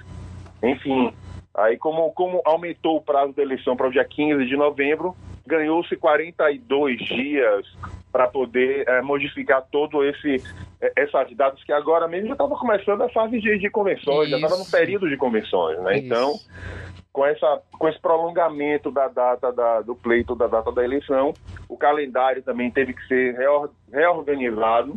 enfim. 0.61 1.11
Aí, 1.55 1.77
como, 1.77 2.11
como 2.13 2.41
aumentou 2.45 2.97
o 2.97 3.01
prazo 3.01 3.33
da 3.33 3.41
eleição 3.41 3.75
para 3.75 3.87
o 3.87 3.91
dia 3.91 4.05
15 4.05 4.45
de 4.45 4.55
novembro, 4.55 5.15
ganhou-se 5.45 5.95
42 5.95 6.97
dias 6.99 7.65
para 8.11 8.27
poder 8.27 8.87
eh, 8.87 9.01
modificar 9.01 9.63
todo 9.71 10.03
esse 10.03 10.43
eh, 10.81 10.93
essas 10.95 11.35
datas 11.35 11.63
que 11.63 11.71
agora 11.71 12.07
mesmo 12.07 12.27
já 12.27 12.33
estava 12.33 12.55
começando 12.55 13.01
a 13.01 13.09
fase 13.09 13.39
de, 13.39 13.57
de 13.57 13.69
convenções, 13.69 14.29
já 14.29 14.37
estava 14.37 14.55
no 14.55 14.61
Isso. 14.61 14.71
período 14.71 15.09
de 15.09 15.17
convenções, 15.17 15.79
né? 15.81 15.97
Isso. 15.97 16.05
Então, 16.05 16.33
com 17.11 17.25
essa 17.25 17.61
com 17.77 17.89
esse 17.89 17.99
prolongamento 17.99 18.91
da 18.91 19.07
data 19.07 19.51
da, 19.51 19.81
do 19.81 19.95
pleito 19.95 20.35
da 20.35 20.47
data 20.47 20.71
da 20.71 20.83
eleição, 20.83 21.33
o 21.67 21.75
calendário 21.75 22.41
também 22.43 22.69
teve 22.71 22.93
que 22.93 23.05
ser 23.07 23.35
reor- 23.35 23.69
reorganizado, 23.91 24.93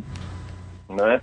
né? 0.89 1.19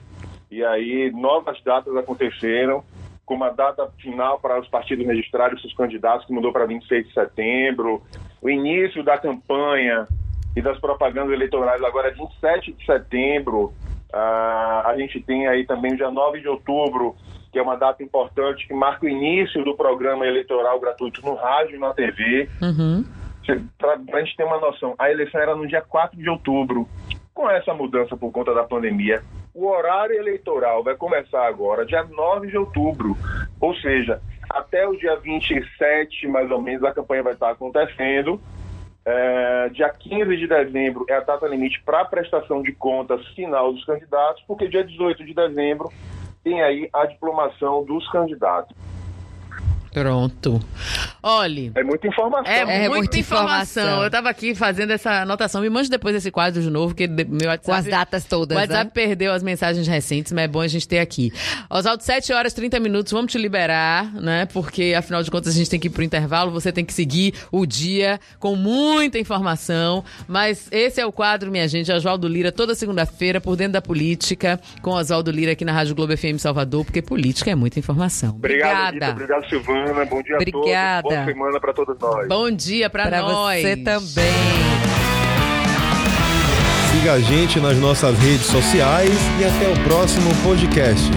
E 0.51 0.65
aí 0.65 1.11
novas 1.13 1.63
datas 1.63 1.97
aconteceram, 1.97 2.83
com 3.31 3.37
uma 3.37 3.51
data 3.51 3.89
final 4.03 4.41
para 4.41 4.59
os 4.59 4.67
partidos 4.67 5.07
registrarem 5.07 5.57
seus 5.61 5.73
candidatos, 5.75 6.27
que 6.27 6.33
mudou 6.33 6.53
para 6.53 6.67
26 6.67 7.07
de 7.07 7.15
setembro, 7.15 8.03
o 8.43 8.51
início 8.51 9.05
da 9.05 9.17
campanha 9.17 10.09
e 10.57 10.61
das 10.61 10.81
propagandas 10.81 11.33
eleitorais 11.33 11.81
agora 11.85 12.09
é 12.09 12.11
27 12.11 12.73
de 12.73 12.85
setembro. 12.85 13.73
Ah, 14.13 14.83
a 14.87 14.97
gente 14.97 15.21
tem 15.21 15.47
aí 15.47 15.65
também 15.65 15.93
o 15.93 15.97
dia 15.97 16.11
9 16.11 16.41
de 16.41 16.49
outubro, 16.49 17.15
que 17.53 17.59
é 17.61 17.63
uma 17.63 17.77
data 17.77 18.03
importante 18.03 18.67
que 18.67 18.75
marca 18.75 19.07
o 19.07 19.09
início 19.09 19.65
do 19.65 19.77
programa 19.77 20.27
eleitoral 20.27 20.81
gratuito 20.81 21.25
no 21.25 21.37
rádio 21.37 21.77
e 21.77 21.79
na 21.79 21.95
TV. 21.95 22.49
Uhum. 22.61 23.05
Para 23.79 24.01
a 24.13 24.25
gente 24.25 24.37
ter 24.37 24.43
uma 24.43 24.59
noção, 24.59 24.97
a 24.99 25.09
eleição 25.09 25.41
era 25.41 25.55
no 25.55 25.69
dia 25.69 25.83
4 25.83 26.21
de 26.21 26.29
outubro. 26.29 26.89
Com 27.33 27.49
essa 27.49 27.73
mudança 27.73 28.17
por 28.17 28.33
conta 28.33 28.53
da 28.53 28.65
pandemia, 28.65 29.23
o 29.55 29.67
horário 29.67 30.17
eleitoral 30.17 30.83
vai 30.83 30.95
começar 30.95 31.47
agora, 31.47 31.85
dia 31.85 32.05
9 32.05 32.49
de 32.49 32.57
outubro. 32.57 33.17
Ou 33.61 33.75
seja, 33.77 34.21
até 34.49 34.87
o 34.87 34.97
dia 34.97 35.17
27, 35.17 36.27
mais 36.29 36.51
ou 36.51 36.61
menos, 36.61 36.85
a 36.85 36.93
campanha 36.93 37.23
vai 37.23 37.33
estar 37.35 37.51
acontecendo. 37.51 38.41
É, 39.05 39.69
dia 39.71 39.89
15 39.89 40.37
de 40.37 40.47
dezembro 40.47 41.07
é 41.09 41.15
a 41.15 41.21
data 41.21 41.47
limite 41.47 41.83
para 41.83 42.05
prestação 42.05 42.63
de 42.63 42.73
contas 42.73 43.27
final 43.29 43.73
dos 43.73 43.85
candidatos, 43.85 44.43
porque 44.47 44.69
dia 44.69 44.85
18 44.85 45.25
de 45.25 45.35
dezembro 45.35 45.91
tem 46.45 46.63
aí 46.63 46.89
a 46.93 47.07
diplomação 47.07 47.85
dos 47.85 48.09
candidatos. 48.11 48.77
Pronto. 49.93 50.61
Olhe. 51.23 51.73
É 51.75 51.83
muita 51.83 52.07
informação. 52.07 52.51
É, 52.53 52.61
É 52.61 52.65
muita, 52.65 52.89
muita 52.97 53.19
informação. 53.19 53.83
informação. 53.83 54.05
Eu 54.05 54.11
tava 54.11 54.31
aqui 54.31 54.55
fazendo 54.55 54.91
essa 54.93 55.23
anotação. 55.23 55.61
Me 55.61 55.69
mande 55.71 55.89
depois 55.91 56.15
esse 56.15 56.31
quadro 56.31 56.63
de 56.63 56.71
novo, 56.71 56.95
que 56.95 57.07
meu 57.07 57.49
WhatsApp. 57.49 57.65
Com 57.67 57.73
as 57.73 57.85
datas 57.87 58.25
todas, 58.25 58.57
O 58.57 58.61
WhatsApp 58.61 58.85
né? 58.85 58.91
perdeu 58.93 59.33
as 59.33 59.43
mensagens 59.43 59.87
recentes, 59.87 60.33
mas 60.33 60.45
é 60.45 60.49
bom 60.49 60.61
a 60.61 60.69
gente 60.69 60.87
ter 60.89 60.99
aqui. 60.99 61.33
Oswaldo, 61.69 62.03
7 62.03 62.33
horas 62.33 62.53
e 62.53 62.57
30 62.57 62.81
minutos, 62.81 63.13
vamos 63.13 63.31
te 63.33 63.39
liberar, 63.39 64.13
né? 64.15 64.47
Porque 64.47 64.95
afinal 64.97 65.23
de 65.23 65.31
contas 65.31 65.55
a 65.55 65.57
gente 65.57 65.71
tem 65.71 65.79
que 65.79 65.89
ir 65.89 65.91
pro 65.91 66.03
intervalo, 66.03 66.51
você 66.51 66.73
tem 66.73 66.85
que 66.85 66.93
seguir 66.93 67.35
o 67.53 67.67
dia 67.67 68.19
com 68.39 68.57
muita 68.57 69.19
informação. 69.19 70.05
Mas 70.27 70.69
esse 70.71 71.01
é 71.01 71.07
o 71.07 71.13
quadro, 71.13 71.51
minha 71.51 71.69
gente, 71.69 71.91
Oswaldo 71.93 72.27
Lira, 72.29 72.51
toda 72.53 72.75
segunda-feira, 72.75 73.41
por 73.41 73.57
dentro 73.57 73.75
da 73.75 73.83
política, 73.83 74.61
com 74.83 74.91
Oswaldo 74.93 75.31
Lira 75.31 75.53
aqui 75.53 75.65
na 75.65 75.73
Rádio 75.73 75.95
Globo 75.95 76.17
FM 76.17 76.39
Salvador, 76.39 76.85
porque 76.85 77.03
política 77.03 77.51
é 77.51 77.55
muita 77.55 77.79
informação. 77.79 78.31
Obrigado, 78.31 78.95
Rita. 78.95 79.11
Obrigado, 79.11 79.49
Silvana. 79.49 80.05
Bom 80.05 80.23
dia 80.23 80.37
Obrigada. 80.37 80.99
a 80.99 81.03
todos. 81.03 81.10
Boa 81.15 81.25
semana 81.25 81.61
para 81.61 81.73
todos 81.73 81.97
nós. 82.01 82.29
Bom 82.29 82.51
dia 82.51 82.89
pra, 82.91 83.07
Pra 83.07 83.23
nós. 83.23 83.63
você 83.63 83.77
também. 83.77 84.33
Siga 86.93 87.13
a 87.15 87.21
gente 87.21 87.61
nas 87.61 87.77
nossas 87.79 88.19
redes 88.19 88.47
sociais 88.47 89.11
e 89.41 89.45
até 89.45 89.69
o 89.69 89.85
próximo 89.85 90.31
podcast. 90.43 91.09